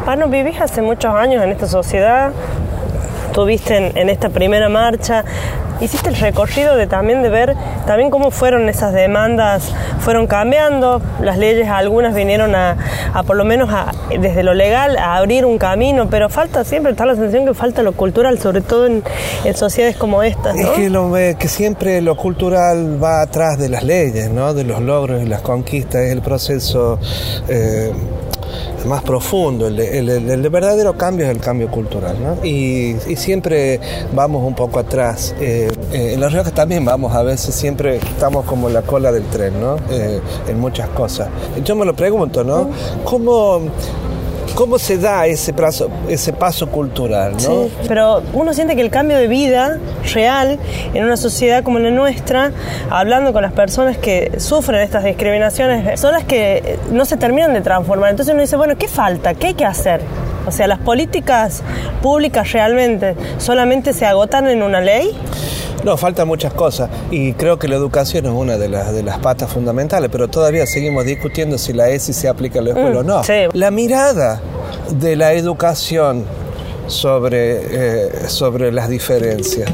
Pano, 0.06 0.28
vivís 0.28 0.60
hace 0.60 0.82
muchos 0.82 1.14
años 1.14 1.42
en 1.42 1.52
esta 1.52 1.68
sociedad, 1.68 2.34
tuviste 3.34 3.78
en, 3.78 3.98
en 3.98 4.10
esta 4.10 4.30
primera 4.30 4.68
marcha, 4.68 5.24
hiciste 5.82 6.10
el 6.10 6.16
recorrido 6.16 6.76
de 6.76 6.88
también 6.88 7.22
de 7.22 7.30
ver 7.30 7.56
también 7.86 8.10
cómo 8.10 8.32
fueron 8.32 8.70
esas 8.70 8.94
demandas, 8.94 9.72
fueron 10.00 10.28
cambiando, 10.28 11.02
las 11.22 11.38
leyes 11.38 11.68
algunas 11.70 12.14
vinieron 12.14 12.56
a, 12.56 12.78
por 13.26 13.36
lo 13.36 13.46
menos 13.46 13.70
desde 14.10 14.44
lo 14.44 14.54
legal 14.54 14.98
a 14.98 15.18
abrir 15.18 15.46
un 15.46 15.58
camino, 15.58 16.10
pero 16.10 16.30
falta 16.30 16.64
siempre, 16.64 16.92
está 16.92 17.06
la 17.06 17.16
sensación 17.16 17.46
que 17.46 17.54
falta 17.54 17.82
lo 17.84 17.94
cultural, 17.94 18.40
sobre 18.40 18.62
todo 18.62 18.86
en, 18.86 19.04
sociedades 19.56 19.98
como 19.98 20.24
estas. 20.24 20.56
Es 20.56 20.70
que, 20.70 20.90
lo, 20.90 21.12
que 21.12 21.48
siempre 21.48 22.02
lo 22.02 22.16
cultural 22.16 23.02
va 23.02 23.22
atrás 23.22 23.58
de 23.58 23.70
las 23.70 23.84
leyes, 23.84 24.30
¿no? 24.30 24.54
de 24.54 24.64
los 24.64 24.82
logros 24.82 25.22
y 25.22 25.26
las 25.26 25.42
conquistas, 25.42 26.02
es 26.02 26.12
el 26.12 26.22
proceso... 26.22 27.00
Eh, 27.48 27.92
más 28.86 29.04
profundo, 29.04 29.68
el 29.68 29.76
de, 29.76 30.50
verdadero 30.50 30.98
cambio 30.98 31.26
es 31.26 31.32
el 31.32 31.40
cambio 31.40 31.70
cultural, 31.70 32.18
¿no? 32.22 32.46
Y, 32.46 32.96
siempre 33.16 33.80
vamos 34.14 34.44
un 34.44 34.56
poco 34.56 34.80
atrás. 34.80 35.36
Eh, 35.40 35.70
eh, 35.92 36.12
en 36.14 36.20
Los 36.20 36.32
Riojas 36.32 36.54
también 36.54 36.86
vamos, 36.86 37.14
a 37.14 37.22
veces 37.22 37.54
siempre 37.54 37.98
estamos 37.98 38.46
como 38.46 38.70
en 38.70 38.74
la 38.74 38.82
cola 38.82 39.12
del 39.12 39.24
tren, 39.24 39.60
¿no? 39.60 39.76
Eh, 39.90 40.22
en 40.48 40.60
muchas 40.60 40.90
cosas. 40.90 41.28
Yo 41.64 41.76
me 41.76 41.86
lo 41.86 41.94
pregunto, 41.94 42.44
¿no? 42.44 42.70
¿Cómo 43.04 43.62
¿Cómo 44.56 44.78
se 44.80 44.98
da 44.98 45.26
ese 45.26 45.54
paso, 45.54 45.90
ese 46.08 46.34
paso 46.34 46.68
cultural? 46.70 47.34
¿no? 47.34 47.40
Sí, 47.40 47.72
pero 47.88 48.22
uno 48.34 48.54
siente 48.54 48.76
que 48.76 48.82
el 48.82 48.90
cambio 48.90 49.18
de 49.18 49.28
vida 49.28 49.78
real 50.14 50.60
en 50.94 51.04
una 51.04 51.18
sociedad 51.18 51.64
como 51.64 51.80
la 51.80 51.92
nuestra, 51.92 52.52
hablando 52.90 53.34
con 53.34 53.42
las 53.42 53.54
personas 53.54 53.98
que 53.98 54.34
sufren 54.40 54.82
estas 54.82 55.04
discriminaciones, 55.04 56.00
son 56.00 56.14
las 56.14 56.24
que 56.24 56.78
no 56.92 57.06
se 57.06 57.18
terminan 57.18 57.54
de 57.54 57.62
transformar. 57.62 58.12
Entonces 58.12 58.34
uno 58.34 58.42
dice, 58.42 58.58
bueno, 58.58 58.78
¿qué 58.78 58.88
falta? 58.88 59.34
¿Qué 59.34 59.48
hay 59.48 59.54
que 59.54 59.66
hacer? 59.66 60.02
O 60.46 60.52
sea, 60.52 60.68
¿las 60.68 60.80
políticas 60.80 61.62
públicas 62.02 62.52
realmente 62.52 63.16
solamente 63.38 63.94
se 63.94 64.06
agotan 64.06 64.48
en 64.48 64.64
una 64.64 64.82
ley? 64.82 65.16
No, 65.84 65.96
faltan 65.96 66.28
muchas 66.28 66.54
cosas 66.54 66.90
y 67.10 67.34
creo 67.34 67.58
que 67.58 67.68
la 67.68 67.76
educación 67.76 68.26
es 68.26 68.32
una 68.32 68.58
de 68.58 68.68
las, 68.68 68.94
de 68.94 69.02
las 69.02 69.20
patas 69.20 69.52
fundamentales, 69.52 70.10
pero 70.12 70.28
todavía 70.28 70.66
seguimos 70.66 71.06
discutiendo 71.06 71.58
si 71.58 71.72
la 71.72 71.90
ESI 71.90 72.14
se 72.14 72.28
aplica 72.28 72.60
a 72.60 72.62
la 72.62 72.70
escuela 72.72 73.00
o 73.00 73.04
no. 73.04 73.22
Mm, 73.22 73.58
la 73.58 73.72
mirada 73.72 74.42
de 74.92 75.16
la 75.16 75.34
educación 75.34 76.26
sobre, 76.88 77.60
eh, 77.62 78.28
sobre 78.28 78.72
las 78.72 78.90
diferencias. 78.90 79.70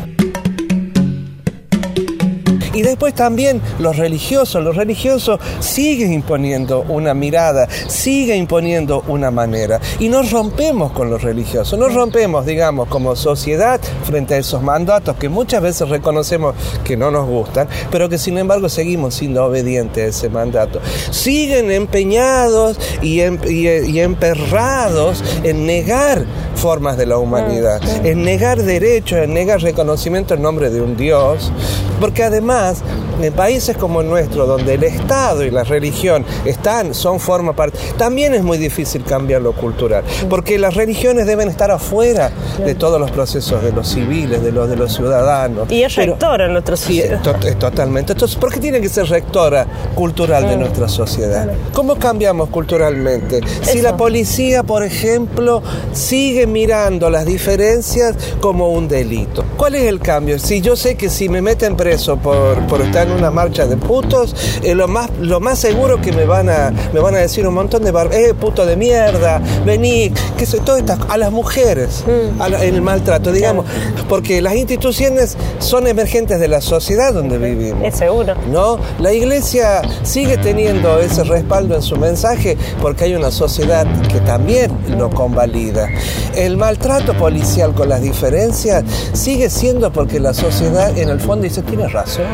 Y 2.75 2.81
después 2.81 3.13
también 3.13 3.61
los 3.79 3.97
religiosos, 3.97 4.63
los 4.63 4.75
religiosos 4.75 5.39
siguen 5.59 6.13
imponiendo 6.13 6.81
una 6.89 7.13
mirada, 7.13 7.67
siguen 7.87 8.39
imponiendo 8.39 9.03
una 9.07 9.31
manera. 9.31 9.79
Y 9.99 10.09
nos 10.09 10.31
rompemos 10.31 10.91
con 10.91 11.09
los 11.09 11.23
religiosos, 11.23 11.79
nos 11.79 11.93
rompemos, 11.93 12.45
digamos, 12.45 12.89
como 12.89 13.15
sociedad 13.15 13.79
frente 14.03 14.35
a 14.35 14.37
esos 14.37 14.61
mandatos 14.61 15.15
que 15.15 15.29
muchas 15.29 15.61
veces 15.61 15.87
reconocemos 15.87 16.53
que 16.83 16.97
no 16.97 17.11
nos 17.11 17.27
gustan, 17.27 17.67
pero 17.89 18.09
que 18.09 18.17
sin 18.17 18.37
embargo 18.37 18.67
seguimos 18.67 19.15
siendo 19.15 19.45
obedientes 19.45 20.03
a 20.03 20.07
ese 20.07 20.29
mandato. 20.29 20.81
Siguen 21.11 21.71
empeñados 21.71 22.77
y, 23.01 23.21
em, 23.21 23.39
y 23.47 23.99
emperrados 23.99 25.23
en 25.43 25.65
negar 25.65 26.25
formas 26.65 26.97
de 26.97 27.05
la 27.05 27.19
humanidad, 27.19 27.79
en 28.03 28.23
negar 28.23 28.63
derechos, 28.63 29.19
en 29.19 29.35
negar 29.35 29.61
reconocimiento 29.61 30.33
en 30.33 30.41
nombre 30.41 30.71
de 30.71 30.81
un 30.81 30.97
Dios, 30.97 31.51
porque 31.99 32.23
además 32.23 32.81
en 33.21 33.33
países 33.33 33.77
como 33.77 34.01
el 34.01 34.09
nuestro, 34.09 34.45
donde 34.45 34.75
el 34.75 34.83
Estado 34.83 35.43
y 35.43 35.51
la 35.51 35.63
religión 35.63 36.25
están, 36.45 36.93
son 36.93 37.19
forma 37.19 37.53
parte, 37.53 37.77
también 37.97 38.33
es 38.33 38.43
muy 38.43 38.57
difícil 38.57 39.03
cambiar 39.03 39.41
lo 39.41 39.53
cultural, 39.53 40.03
porque 40.29 40.57
las 40.57 40.75
religiones 40.75 41.25
deben 41.25 41.49
estar 41.49 41.71
afuera 41.71 42.31
de 42.63 42.75
todos 42.75 42.99
los 42.99 43.11
procesos 43.11 43.63
de 43.63 43.71
los 43.71 43.87
civiles, 43.87 44.43
de 44.43 44.51
los 44.51 44.69
de 44.69 44.75
los 44.75 44.93
ciudadanos. 44.93 45.71
Y 45.71 45.83
es 45.83 45.95
rectora 45.95 46.45
en 46.45 46.53
nuestra 46.53 46.75
sociedad. 46.75 47.19
Sí, 47.23 47.55
totalmente. 47.55 48.13
Entonces, 48.13 48.37
¿por 48.37 48.51
qué 48.51 48.59
tiene 48.59 48.81
que 48.81 48.89
ser 48.89 49.07
rectora 49.07 49.65
cultural 49.93 50.47
de 50.47 50.57
nuestra 50.57 50.87
sociedad? 50.87 51.49
¿Cómo 51.73 51.95
cambiamos 51.95 52.49
culturalmente? 52.49 53.41
Si 53.61 53.81
la 53.81 53.97
policía, 53.97 54.63
por 54.63 54.83
ejemplo, 54.83 55.61
sigue 55.93 56.47
mirando 56.47 57.09
las 57.09 57.25
diferencias 57.25 58.15
como 58.39 58.69
un 58.71 58.87
delito. 58.87 59.43
¿Cuál 59.57 59.75
es 59.75 59.83
el 59.83 59.99
cambio? 59.99 60.39
Si 60.39 60.61
yo 60.61 60.75
sé 60.75 60.95
que 60.95 61.09
si 61.09 61.29
me 61.29 61.41
meten 61.41 61.75
preso 61.75 62.17
por, 62.17 62.59
por 62.67 62.81
estar 62.81 63.04
en 63.05 63.11
una 63.11 63.31
marcha 63.31 63.65
de 63.65 63.77
putos, 63.77 64.35
eh, 64.63 64.75
lo, 64.75 64.87
más, 64.87 65.09
lo 65.19 65.39
más 65.39 65.59
seguro 65.59 66.01
que 66.01 66.11
me 66.11 66.25
van 66.25 66.49
a, 66.49 66.73
me 66.93 66.99
van 66.99 67.15
a 67.15 67.19
decir 67.19 67.47
un 67.47 67.53
montón 67.53 67.83
de 67.83 67.91
bar 67.91 68.09
eh, 68.13 68.33
puto 68.33 68.65
de 68.65 68.75
mierda, 68.75 69.41
vení, 69.65 70.11
que 70.37 70.45
sé, 70.45 70.59
todo 70.59 70.77
estas, 70.77 70.99
a 71.09 71.17
las 71.17 71.31
mujeres, 71.31 72.03
mm. 72.05 72.41
en 72.41 72.75
el 72.75 72.81
maltrato, 72.81 73.31
digamos, 73.31 73.65
porque 74.09 74.41
las 74.41 74.55
instituciones 74.55 75.37
son 75.59 75.87
emergentes 75.87 76.39
de 76.39 76.47
la 76.47 76.61
sociedad 76.61 77.13
donde 77.13 77.37
vivimos. 77.37 77.83
Es 77.83 77.95
seguro. 77.95 78.35
¿No? 78.51 78.79
La 78.99 79.13
iglesia 79.13 79.81
sigue 80.03 80.37
teniendo 80.37 80.99
ese 80.99 81.23
respaldo 81.23 81.75
en 81.75 81.81
su 81.81 81.95
mensaje 81.97 82.57
porque 82.81 83.05
hay 83.05 83.15
una 83.15 83.31
sociedad 83.31 83.85
que 84.11 84.19
también 84.21 84.71
lo 84.97 85.09
convalida. 85.09 85.89
El 86.35 86.57
maltrato 86.57 87.13
policial 87.13 87.73
con 87.73 87.89
las 87.89 88.01
diferencias 88.01 88.83
sigue 89.13 89.49
siendo 89.49 89.91
porque 89.91 90.19
la 90.19 90.33
sociedad 90.33 90.97
en 90.97 91.09
el 91.09 91.19
fondo 91.19 91.43
dice, 91.43 91.61
tiene 91.61 91.87
razón. 91.87 92.25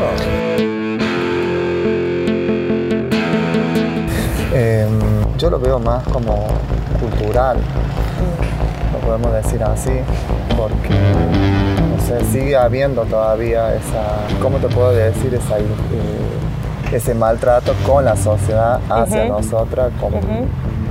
Yo 5.42 5.50
lo 5.50 5.58
veo 5.58 5.80
más 5.80 6.04
como 6.04 6.46
cultural, 7.00 7.56
lo 8.92 8.98
podemos 9.04 9.32
decir 9.32 9.60
así, 9.64 9.90
porque 10.56 10.94
no 11.90 12.00
sé, 12.00 12.24
sigue 12.26 12.56
habiendo 12.56 13.02
todavía 13.02 13.74
esa, 13.74 14.38
¿cómo 14.40 14.58
te 14.58 14.68
puedo 14.68 14.92
decir? 14.92 15.34
Esa, 15.34 15.58
eh, 15.58 15.64
ese 16.92 17.12
maltrato 17.16 17.74
con 17.84 18.04
la 18.04 18.14
sociedad 18.14 18.78
hacia 18.88 19.24
nosotras, 19.24 19.90
como 20.00 20.20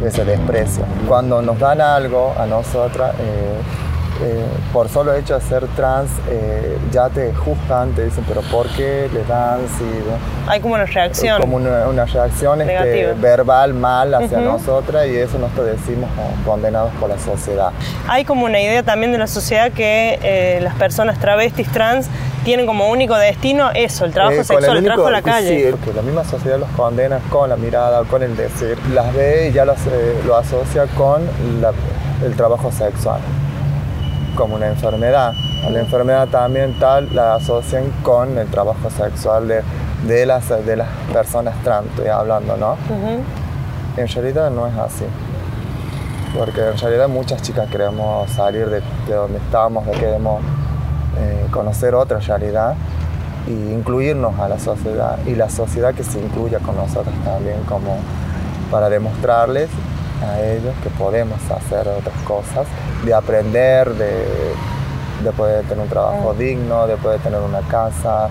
ese 0.06 0.26
desprecio. 0.26 0.84
Cuando 1.08 1.42
nos 1.42 1.58
dan 1.58 1.80
algo 1.80 2.34
a 2.38 2.46
nosotras, 2.46 3.16
eh, 3.22 3.58
eh, 4.24 4.46
por 4.72 4.88
solo 4.88 5.16
hecho 5.16 5.40
de 5.40 5.42
ser 5.42 5.66
trans, 5.70 6.12
eh, 6.30 6.78
ya 6.92 7.10
te 7.10 7.34
juzgan, 7.34 7.92
te 7.94 8.06
dicen, 8.06 8.24
pero 8.28 8.42
¿por 8.42 8.68
qué 8.70 9.10
le 9.12 9.24
dan? 9.24 9.62
Hay 10.48 10.60
como 10.60 10.76
una 10.76 10.86
reacción. 10.86 11.42
Como 11.42 11.58
una, 11.58 12.06
reacción 12.06 12.62
este, 12.62 13.14
verbal 13.14 13.74
mal 13.74 14.14
hacia 14.14 14.40
nosotras 14.40 15.08
y 15.08 15.18
eso 15.18 15.40
nosotros 15.40 15.68
decimos 15.68 16.10
condenados 16.46 16.92
por 17.00 17.10
la 17.10 17.18
sociedad. 17.18 17.72
Hay 18.08 18.24
como 18.24 18.46
una 18.46 18.62
idea 18.62 18.84
también 18.84 19.12
de 19.12 19.18
la 19.18 19.28
sociedad 19.28 19.72
que 19.72 20.20
eh, 20.22 20.60
las 20.62 20.76
personas 20.76 21.20
travestis 21.20 21.68
trans 21.72 22.08
tienen 22.44 22.68
como 22.68 22.90
único 22.90 23.16
destino 23.16 23.72
eso, 23.74 24.06
el 24.06 24.14
trabajo 24.14 24.44
sexual, 24.44 24.78
el, 24.78 24.84
trabajo 24.84 25.08
en 25.08 25.14
la 25.14 25.22
calle. 25.24 25.66
Sí, 25.66 25.72
porque 25.72 25.94
la 25.94 26.04
misma 26.04 26.24
sociedad 26.26 26.60
los 26.60 26.70
condena 26.70 27.20
con 27.30 27.50
la 27.50 27.56
mirada, 27.56 28.04
con 28.04 28.22
el 28.22 28.36
decir, 28.38 28.78
las 28.94 29.14
ve 29.16 29.50
y 29.50 29.52
ya 29.52 29.66
lo 29.66 29.74
asocia 30.36 30.86
con 30.96 31.22
el 32.24 32.36
trabajo 32.36 32.72
sexual 32.72 33.20
como 34.36 34.56
una 34.56 34.68
enfermedad. 34.68 35.34
La 35.70 35.80
enfermedad 35.80 36.28
también 36.28 36.74
tal 36.80 37.14
la 37.14 37.36
asocian 37.36 37.92
con 38.04 38.38
el 38.38 38.48
trabajo 38.48 38.90
sexual 38.90 39.48
de, 39.48 39.62
de, 40.08 40.26
las, 40.26 40.50
de 40.50 40.76
las 40.76 40.88
personas 41.14 41.56
trans, 41.64 41.88
estoy 41.88 42.08
hablando, 42.08 42.58
¿no? 42.58 42.76
En 43.98 44.08
realidad 44.08 44.50
no 44.50 44.68
es 44.68 44.78
así. 44.78 45.06
Porque 46.38 46.62
en 46.62 46.78
realidad 46.78 47.10
muchas 47.10 47.42
chicas 47.42 47.70
queremos 47.70 48.30
salir 48.32 48.68
de, 48.70 48.82
donde 49.14 49.38
estamos, 49.38 49.86
de 49.86 49.92
queremos 49.92 50.42
eh, 51.18 51.48
conocer 51.52 51.94
otra 51.94 52.20
realidad 52.20 52.76
e 53.48 53.52
incluirnos 53.52 54.40
a 54.40 54.48
la 54.48 54.58
sociedad 54.58 55.18
y 55.26 55.36
la 55.36 55.50
sociedad 55.50 55.94
que 55.94 56.04
se 56.04 56.20
incluya 56.20 56.60
con 56.60 56.76
nosotros 56.76 57.14
también 57.26 57.62
como 57.64 57.98
para 58.70 58.90
demostrarles 58.90 59.70
a 60.22 60.40
ellos 60.42 60.74
que 60.84 60.90
podemos 60.90 61.40
hacer 61.50 61.88
otras 61.88 62.18
cosas, 62.26 62.68
de 63.06 63.14
aprender, 63.14 63.90
de, 63.94 64.26
de 65.24 65.32
poder 65.32 65.64
tener 65.66 65.84
un 65.84 65.90
trabajo 65.90 66.34
digno, 66.34 66.88
de 66.88 66.98
poder 66.98 67.20
tener 67.20 67.40
una 67.40 67.62
casa, 67.62 68.30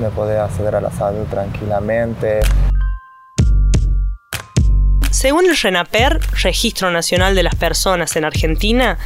de 0.00 0.08
poder 0.10 0.40
acceder 0.40 0.74
a 0.76 0.80
la 0.80 0.90
salud 0.90 1.24
tranquilamente. 1.30 2.40
Según 5.20 5.50
el 5.50 5.56
RENAPER, 5.58 6.18
Registro 6.42 6.90
Nacional 6.90 7.34
de 7.34 7.42
las 7.42 7.54
Personas 7.54 8.16
en 8.16 8.24
Argentina, 8.24 8.96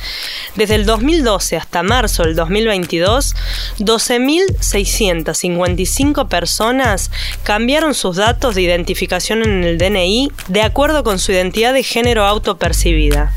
desde 0.55 0.77
el 0.77 0.87
2012 0.87 1.57
hasta 1.57 1.83
marzo 1.83 2.22
del 2.22 2.37
2022, 2.37 3.35
12.655 3.81 6.29
personas 6.29 7.11
cambiaron 7.42 7.94
sus 7.94 8.14
datos 8.14 8.55
de 8.55 8.62
identificación 8.62 9.42
en 9.42 9.64
el 9.64 9.77
DNI 9.77 10.31
de 10.46 10.62
acuerdo 10.62 11.03
con 11.03 11.18
su 11.18 11.33
identidad 11.33 11.74
de 11.74 11.83
género 11.83 12.24
autopercibida. 12.24 13.35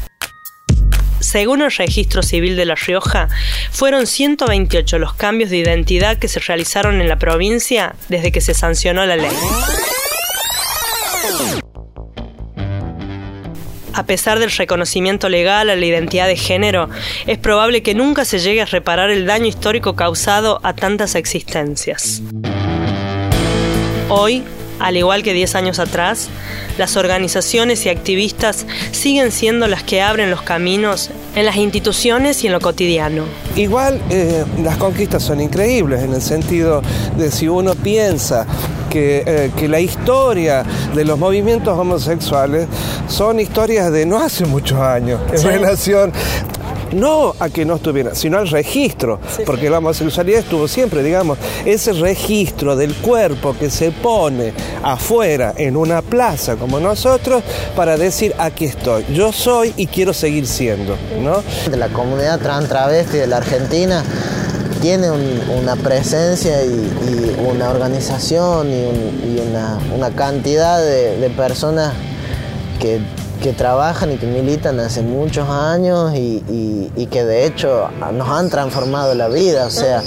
Según 1.20 1.64
el 1.64 1.72
registro 1.72 2.22
civil 2.22 2.56
de 2.56 2.66
La 2.66 2.76
Rioja, 2.76 3.28
fueron 3.72 4.06
128 4.06 5.00
los 5.00 5.16
cambios 5.16 5.50
de 5.50 5.58
identidad 5.58 6.20
que 6.20 6.28
se 6.28 6.40
realizaron 6.42 7.02
en 7.02 7.10
la 7.10 7.18
provincia 7.18 7.96
desde 8.08 8.32
que 8.32 8.42
se 8.42 8.54
sancionó 8.54 9.04
la 9.08 9.16
ley. 9.16 9.34
A 13.98 14.04
pesar 14.04 14.38
del 14.38 14.52
reconocimiento 14.52 15.28
legal 15.28 15.72
a 15.72 15.76
la 15.76 15.84
identidad 15.84 16.28
de 16.28 16.36
género, 16.36 16.88
es 17.26 17.40
probable 17.40 17.82
que 17.82 17.96
nunca 17.96 18.26
se 18.26 18.38
llegue 18.38 18.62
a 18.62 18.66
reparar 18.66 19.10
el 19.10 19.26
daño 19.26 19.48
histórico 19.48 19.96
causado 19.96 20.60
a 20.62 20.74
tantas 20.74 21.16
existencias. 21.16 22.22
Hoy, 24.08 24.44
al 24.80 24.98
igual 24.98 25.24
que 25.24 25.34
10 25.34 25.56
años 25.56 25.80
atrás, 25.80 26.30
las 26.78 26.98
organizaciones 26.98 27.86
y 27.86 27.90
activistas 27.90 28.66
siguen 28.92 29.32
siendo 29.32 29.68
las 29.68 29.84
que 29.84 30.02
abren 30.02 30.30
los 30.30 30.42
caminos 30.42 31.10
en 31.36 31.46
las 31.46 31.56
instituciones 31.56 32.44
y 32.44 32.48
en 32.48 32.54
lo 32.54 32.60
cotidiano. 32.60 33.24
Igual 33.56 34.02
eh, 34.10 34.44
las 34.64 34.78
conquistas 34.78 35.24
son 35.24 35.42
increíbles 35.42 36.04
en 36.04 36.14
el 36.14 36.22
sentido 36.22 36.82
de 37.18 37.32
si 37.32 37.48
uno 37.48 37.76
piensa 37.76 38.46
eh, 39.00 39.52
que, 39.56 39.68
la 39.68 39.80
historia 39.80 40.64
de 40.96 41.06
los 41.06 41.20
movimientos 41.20 41.78
homosexuales 41.78 42.68
son 43.08 43.40
historias 43.40 43.92
de 43.92 44.06
no 44.06 44.20
hace 44.20 44.46
muchos 44.46 44.80
años, 44.80 45.20
en 45.34 45.44
relación 45.44 46.12
no 46.92 47.34
a 47.40 47.50
que 47.50 47.66
no 47.66 47.76
estuviera, 47.76 48.16
sino 48.16 48.38
al 48.38 48.48
registro, 48.50 49.20
porque 49.46 49.70
la 49.70 49.80
homosexualidad 49.80 50.40
estuvo 50.40 50.68
siempre, 50.68 51.04
digamos, 51.04 51.38
ese 51.66 51.94
registro 51.94 52.76
del 52.76 52.96
cuerpo 52.96 53.56
que 53.58 53.70
se 53.70 53.92
pone 53.92 54.54
afuera 54.84 55.54
en 55.58 55.76
una 55.76 56.02
plaza 56.02 56.56
como 56.56 56.80
nosotros 56.80 57.44
para 57.76 57.98
decir 57.98 58.34
aquí 58.38 58.66
estoy, 58.66 59.06
yo 59.14 59.32
soy 59.32 59.74
y 59.78 59.88
quiero 59.88 60.14
seguir 60.14 60.48
siendo, 60.48 60.96
¿no? 61.22 61.44
De 61.70 61.78
la 61.78 61.90
comunidad 61.90 62.40
trans 62.40 62.68
travesti 62.68 63.18
de 63.18 63.28
la 63.28 63.38
Argentina 63.38 64.04
tiene 64.82 65.10
una 65.12 65.76
presencia 65.76 66.64
y, 66.64 67.36
una 67.48 67.70
organización 67.70 68.70
y, 68.70 69.40
una, 69.96 70.10
cantidad 70.12 70.80
de, 70.80 71.32
personas 71.36 71.94
que, 72.80 73.00
trabajan 73.54 74.12
y 74.12 74.18
que 74.18 74.28
militan 74.28 74.80
hace 74.80 75.02
muchos 75.02 75.50
años 75.50 76.14
y, 76.16 77.08
que 77.12 77.24
de 77.24 77.46
hecho 77.46 77.90
nos 78.14 78.28
han 78.28 78.50
transformado 78.50 79.16
la 79.16 79.30
vida. 79.30 79.66
O 79.66 79.70
sea, 79.70 80.04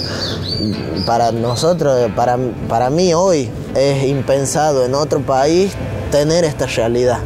para 1.05 1.31
nosotros, 1.31 2.11
para, 2.15 2.37
para 2.69 2.89
mí 2.89 3.13
hoy 3.13 3.49
es 3.75 4.03
impensado 4.03 4.85
en 4.85 4.93
otro 4.93 5.21
país 5.21 5.73
tener 6.11 6.43
esta 6.43 6.65
realidad. 6.67 7.19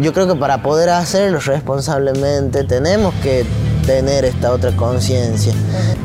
Yo 0.00 0.12
creo 0.12 0.26
que 0.26 0.34
para 0.34 0.62
poder 0.62 0.90
hacerlo 0.90 1.38
responsablemente 1.38 2.64
tenemos 2.64 3.14
que 3.22 3.46
tener 3.86 4.24
esta 4.24 4.52
otra 4.52 4.72
conciencia. 4.72 5.52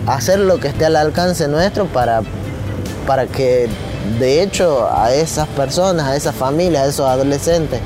Hacer 0.06 0.40
lo 0.40 0.60
que 0.60 0.68
esté 0.68 0.86
al 0.86 0.96
alcance 0.96 1.48
nuestro 1.48 1.86
para, 1.86 2.22
para 3.08 3.26
que 3.26 3.68
de 4.20 4.42
hecho 4.42 4.88
a 4.92 5.14
esas 5.14 5.48
personas, 5.50 6.08
a 6.08 6.16
esas 6.16 6.36
familias, 6.36 6.84
a 6.84 6.88
esos 6.88 7.08
adolescentes 7.08 7.80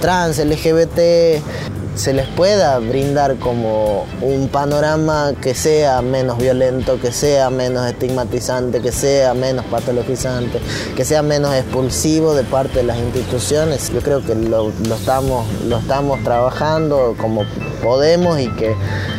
trans, 0.00 0.38
LGBT, 0.38 1.40
se 1.94 2.12
les 2.12 2.26
pueda 2.28 2.78
brindar 2.78 3.36
como 3.36 4.06
un 4.20 4.48
panorama 4.48 5.32
que 5.40 5.54
sea 5.54 6.00
menos 6.02 6.38
violento, 6.38 7.00
que 7.00 7.12
sea 7.12 7.50
menos 7.50 7.86
estigmatizante, 7.86 8.80
que 8.80 8.92
sea 8.92 9.34
menos 9.34 9.64
patologizante, 9.66 10.60
que 10.96 11.04
sea 11.04 11.22
menos 11.22 11.54
expulsivo 11.54 12.34
de 12.34 12.44
parte 12.44 12.78
de 12.78 12.84
las 12.84 12.98
instituciones. 12.98 13.92
Yo 13.92 14.00
creo 14.00 14.24
que 14.24 14.34
lo, 14.34 14.70
estamos, 14.94 15.46
lo 15.66 15.78
estamos 15.78 16.22
trabajando 16.22 17.14
como 17.18 17.44
podemos 17.82 18.38
y 18.40 18.48
que 18.54 18.74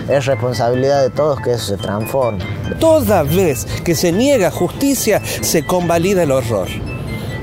es 0.10 0.26
responsabilidad 0.26 1.02
de 1.02 1.10
todos 1.10 1.40
que 1.42 1.54
eso 1.54 1.66
se 1.66 1.78
transforme. 1.78 2.44
Toda 2.80 3.24
vez 3.24 3.66
que 3.84 3.96
se 3.96 4.12
niega 4.12 4.50
justicia, 4.50 5.22
se 5.42 5.66
convalida 5.66 6.24
el 6.24 6.32
horror. 6.32 6.68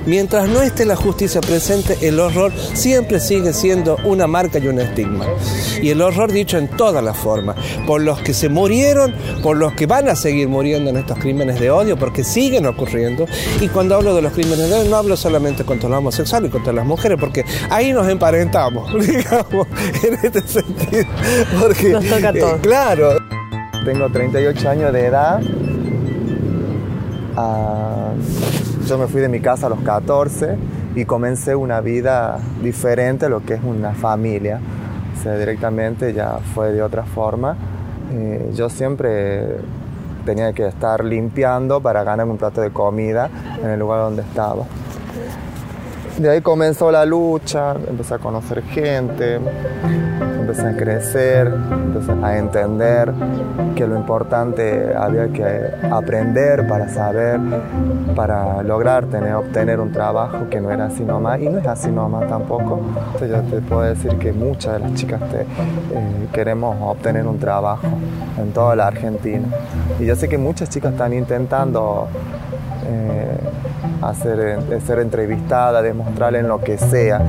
Mientras 0.07 0.49
no 0.49 0.63
esté 0.63 0.85
la 0.85 0.97
justicia 0.97 1.41
presente, 1.41 1.99
el 2.03 2.19
horror 2.19 2.53
siempre 2.75 3.21
sigue 3.21 3.53
siendo 3.53 3.99
una 4.05 4.27
marca 4.27 4.59
y 4.59 4.69
un 4.69 4.81
estigma. 4.81 5.27
Y 5.83 5.91
el 5.91 6.01
horror 6.01 6.33
dicho 6.33 6.57
en 6.57 6.69
todas 6.69 7.03
las 7.05 7.17
formas, 7.17 7.57
por 7.87 8.01
los 8.01 8.21
que 8.21 8.33
se 8.33 8.49
murieron, 8.49 9.15
por 9.43 9.57
los 9.57 9.75
que 9.75 9.87
van 9.87 10.09
a 10.09 10.17
seguir 10.17 10.49
muriendo 10.49 10.91
en 10.91 10.97
estos 10.97 11.19
crímenes 11.19 11.61
de 11.61 11.71
odio, 11.71 11.99
porque 11.99 12.25
siguen 12.25 12.67
ocurriendo. 12.67 13.27
Y 13.61 13.69
cuando 13.69 13.97
hablo 13.97 14.15
de 14.15 14.23
los 14.23 14.33
crímenes 14.33 14.69
de 14.71 14.75
odio, 14.75 14.91
no 14.91 14.97
hablo 14.97 15.17
solamente 15.17 15.65
contra 15.65 15.89
los 15.89 15.99
homosexuales 15.99 16.49
y 16.49 16.53
contra 16.53 16.73
las 16.73 16.87
mujeres, 16.87 17.19
porque 17.21 17.45
ahí 17.71 17.93
nos 17.93 18.09
emparentamos, 18.09 18.93
digamos, 19.07 19.67
en 20.03 20.15
este 20.23 20.41
sentido. 20.47 21.05
Porque, 21.61 21.91
nos 21.91 22.05
toca 22.07 22.33
todo. 22.33 22.57
Eh, 22.57 22.61
claro. 22.63 23.11
Tengo 23.85 24.11
38 24.11 24.69
años 24.69 24.93
de 24.93 25.07
edad. 25.07 25.41
Ah, 27.37 28.13
yo 28.89 28.97
me 28.97 29.07
fui 29.07 29.21
de 29.21 29.29
mi 29.29 29.41
casa 29.41 29.67
a 29.67 29.69
los 29.69 29.81
14 29.81 30.57
y 30.97 31.05
comencé 31.05 31.55
una 31.55 31.83
vida 31.83 32.39
diferente 32.63 33.27
a 33.27 33.29
lo 33.29 33.45
que 33.45 33.55
es 33.55 33.61
una 33.63 33.93
familia. 33.93 34.61
O 35.15 35.23
sea, 35.23 35.37
directamente 35.37 36.15
ya 36.15 36.39
fue 36.55 36.73
de 36.73 36.81
otra 36.81 37.03
forma. 37.03 37.55
Eh, 38.11 38.51
yo 38.55 38.71
siempre 38.71 39.59
tenía 40.25 40.55
que 40.55 40.67
estar 40.67 41.05
limpiando 41.05 41.83
para 41.83 42.03
ganarme 42.03 42.33
un 42.33 42.39
plato 42.39 42.63
de 42.63 42.71
comida 42.71 43.29
en 43.63 43.69
el 43.69 43.79
lugar 43.79 44.01
donde 44.01 44.23
estaba. 44.23 44.65
De 46.19 46.31
ahí 46.31 46.41
comenzó 46.41 46.91
la 46.91 47.05
lucha, 47.05 47.73
empecé 47.73 48.15
a 48.15 48.19
conocer 48.19 48.63
gente, 48.63 49.39
empecé 50.49 50.67
a 50.67 50.77
crecer, 50.77 51.53
a 52.23 52.39
entender 52.39 53.13
que 53.77 53.87
lo 53.87 53.97
importante 53.97 54.95
había 54.97 55.29
que 55.29 55.71
aprender 55.91 56.67
para 56.67 56.89
saber, 56.89 57.39
para 58.17 58.63
lograr 58.63 59.05
tener, 59.07 59.35
obtener 59.35 59.79
un 59.79 59.93
trabajo 59.93 60.49
que 60.49 60.59
no 60.59 60.71
era 60.71 60.87
así 60.87 61.05
nomás, 61.05 61.41
y 61.41 61.51
no 61.51 61.59
es 61.59 61.67
así 61.67 61.91
nomás 61.91 62.29
tampoco. 62.29 62.81
Entonces 63.13 63.31
yo 63.31 63.43
te 63.43 63.61
puedo 63.61 63.83
decir 63.83 64.17
que 64.17 64.33
muchas 64.33 64.75
de 64.75 64.79
las 64.79 64.95
chicas 64.95 65.21
te, 65.29 65.43
eh, 65.43 66.29
queremos 66.33 66.77
obtener 66.81 67.27
un 67.27 67.39
trabajo 67.39 67.87
en 68.39 68.51
toda 68.53 68.75
la 68.75 68.87
Argentina. 68.87 69.47
Y 70.01 70.07
yo 70.07 70.17
sé 70.17 70.31
que 70.31 70.39
muchas 70.39 70.71
chicas 70.71 70.93
están 70.93 71.13
intentando 71.13 72.09
eh, 72.87 73.37
hacer, 74.01 74.59
ser 74.87 75.01
entrevistada, 75.01 75.83
demostrarle 75.83 76.39
en 76.39 76.49
lo 76.49 76.61
que 76.61 76.79
sea, 76.79 77.21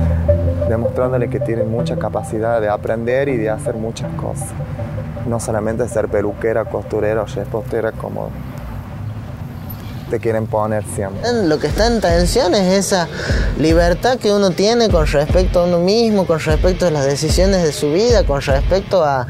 demostrándole 0.70 1.28
que 1.28 1.40
tienen 1.40 1.68
mucha 1.70 1.96
capacidad 1.96 2.60
de 2.60 2.68
aprender 2.68 3.28
y 3.28 3.36
de 3.36 3.50
hacer 3.50 3.74
muchas 3.74 4.10
cosas. 4.14 4.48
No 5.26 5.40
solamente 5.40 5.86
ser 5.88 6.08
peluquera, 6.08 6.64
costurera 6.64 7.22
o 7.22 7.26
repostera 7.26 7.92
como 7.92 8.30
te 10.10 10.18
quieren 10.18 10.46
poner 10.46 10.84
siempre. 10.84 11.20
Lo 11.44 11.58
que 11.58 11.68
está 11.68 11.86
en 11.86 12.00
tensión 12.00 12.54
es 12.54 12.86
esa 12.86 13.08
libertad 13.58 14.18
que 14.18 14.32
uno 14.32 14.50
tiene 14.50 14.88
con 14.88 15.06
respecto 15.06 15.60
a 15.60 15.64
uno 15.64 15.78
mismo, 15.78 16.26
con 16.26 16.40
respecto 16.40 16.86
a 16.86 16.90
las 16.90 17.04
decisiones 17.04 17.62
de 17.62 17.72
su 17.72 17.92
vida, 17.92 18.24
con 18.24 18.40
respecto 18.40 19.04
a, 19.04 19.26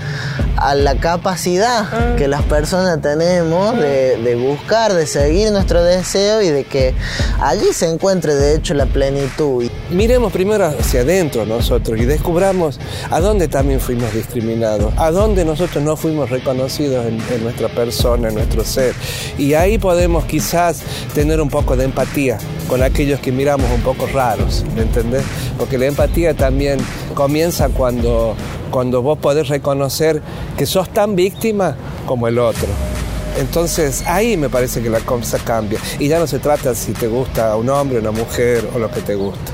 la 0.74 0.96
capacidad 0.96 1.86
ah. 1.92 2.14
que 2.16 2.28
las 2.28 2.42
personas 2.42 3.00
tenemos 3.00 3.76
de, 3.78 4.16
de, 4.16 4.34
buscar, 4.36 4.92
de 4.92 5.06
seguir 5.06 5.50
nuestro 5.52 5.82
deseo 5.82 6.42
y 6.42 6.48
de 6.48 6.64
que 6.64 6.94
allí 7.40 7.72
se 7.72 7.88
encuentre 7.88 8.34
de 8.34 8.54
hecho 8.54 8.74
la 8.74 8.86
plenitud. 8.86 9.68
Miremos 9.90 10.32
primero 10.32 10.66
hacia 10.66 11.00
adentro 11.00 11.46
nosotros 11.46 11.98
y 11.98 12.04
descubramos 12.04 12.78
a 13.10 13.20
dónde 13.20 13.48
también 13.48 13.80
fuimos 13.80 14.12
discriminados, 14.12 14.92
a 14.96 15.10
dónde 15.10 15.44
nosotros 15.44 15.82
no 15.82 15.96
fuimos 15.96 16.30
reconocidos 16.30 17.06
en, 17.06 17.20
en 17.34 17.42
nuestra 17.42 17.68
persona, 17.68 18.28
en 18.28 18.34
nuestro 18.34 18.64
ser. 18.64 18.94
Y 19.38 19.54
ahí 19.54 19.78
podemos 19.78 20.24
quizás 20.24 20.82
tener 21.14 21.40
un 21.40 21.50
poco 21.50 21.76
de 21.76 21.84
empatía 21.84 22.38
con 22.68 22.82
aquellos 22.82 23.20
que 23.20 23.32
miramos 23.32 23.70
un 23.72 23.80
poco 23.80 24.06
raros, 24.06 24.64
¿me 24.76 24.82
entendés? 24.82 25.24
Porque 25.58 25.76
la 25.76 25.86
empatía 25.86 26.34
también 26.34 26.78
comienza 27.14 27.68
cuando, 27.68 28.36
cuando 28.70 29.02
vos 29.02 29.18
podés 29.18 29.48
reconocer 29.48 30.22
que 30.56 30.66
sos 30.66 30.88
tan 30.90 31.16
víctima 31.16 31.76
como 32.06 32.28
el 32.28 32.38
otro. 32.38 32.68
Entonces 33.38 34.04
ahí 34.06 34.36
me 34.36 34.48
parece 34.48 34.82
que 34.82 34.90
la 34.90 35.00
cosa 35.00 35.38
cambia. 35.38 35.78
Y 35.98 36.08
ya 36.08 36.18
no 36.18 36.26
se 36.26 36.38
trata 36.38 36.74
si 36.74 36.92
te 36.92 37.06
gusta 37.06 37.56
un 37.56 37.68
hombre, 37.68 37.98
una 37.98 38.10
mujer 38.10 38.68
o 38.74 38.78
lo 38.78 38.90
que 38.90 39.00
te 39.00 39.14
gusta. 39.14 39.52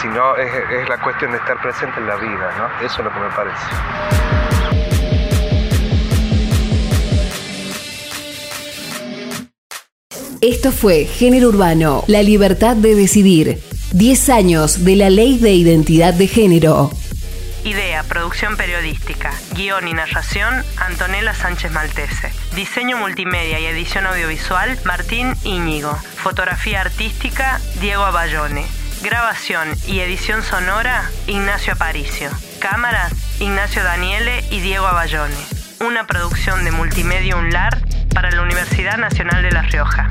Sino 0.00 0.36
es, 0.36 0.50
es 0.82 0.88
la 0.88 1.00
cuestión 1.02 1.32
de 1.32 1.38
estar 1.38 1.60
presente 1.60 1.98
en 1.98 2.06
la 2.06 2.16
vida, 2.16 2.54
¿no? 2.58 2.86
Eso 2.86 2.98
es 2.98 3.04
lo 3.04 3.12
que 3.12 3.20
me 3.20 3.30
parece. 3.34 4.26
Esto 10.42 10.70
fue 10.70 11.06
Género 11.06 11.48
Urbano, 11.48 12.04
la 12.06 12.22
libertad 12.22 12.76
de 12.76 12.94
decidir. 12.94 13.58
10 13.92 14.28
años 14.28 14.84
de 14.84 14.96
la 14.96 15.10
ley 15.10 15.38
de 15.38 15.54
identidad 15.54 16.12
de 16.12 16.28
género. 16.28 16.90
Producción 18.04 18.56
periodística, 18.56 19.32
guion 19.52 19.88
y 19.88 19.94
narración, 19.94 20.64
Antonella 20.78 21.34
Sánchez 21.34 21.72
Maltese. 21.72 22.32
Diseño 22.54 22.96
multimedia 22.96 23.58
y 23.58 23.66
edición 23.66 24.06
audiovisual, 24.06 24.78
Martín 24.84 25.34
Íñigo. 25.44 25.94
Fotografía 25.94 26.80
artística, 26.80 27.60
Diego 27.80 28.04
Abayone. 28.04 28.66
Grabación 29.02 29.68
y 29.86 30.00
edición 30.00 30.42
sonora, 30.42 31.10
Ignacio 31.26 31.74
Aparicio. 31.74 32.30
Cámaras, 32.60 33.12
Ignacio 33.40 33.82
Daniele 33.82 34.44
y 34.50 34.60
Diego 34.60 34.86
Abayone. 34.86 35.36
Una 35.80 36.06
producción 36.06 36.64
de 36.64 36.72
Multimedia 36.72 37.36
Unlar 37.36 37.78
para 38.14 38.30
la 38.30 38.42
Universidad 38.42 38.96
Nacional 38.96 39.42
de 39.42 39.52
La 39.52 39.62
Rioja. 39.62 40.08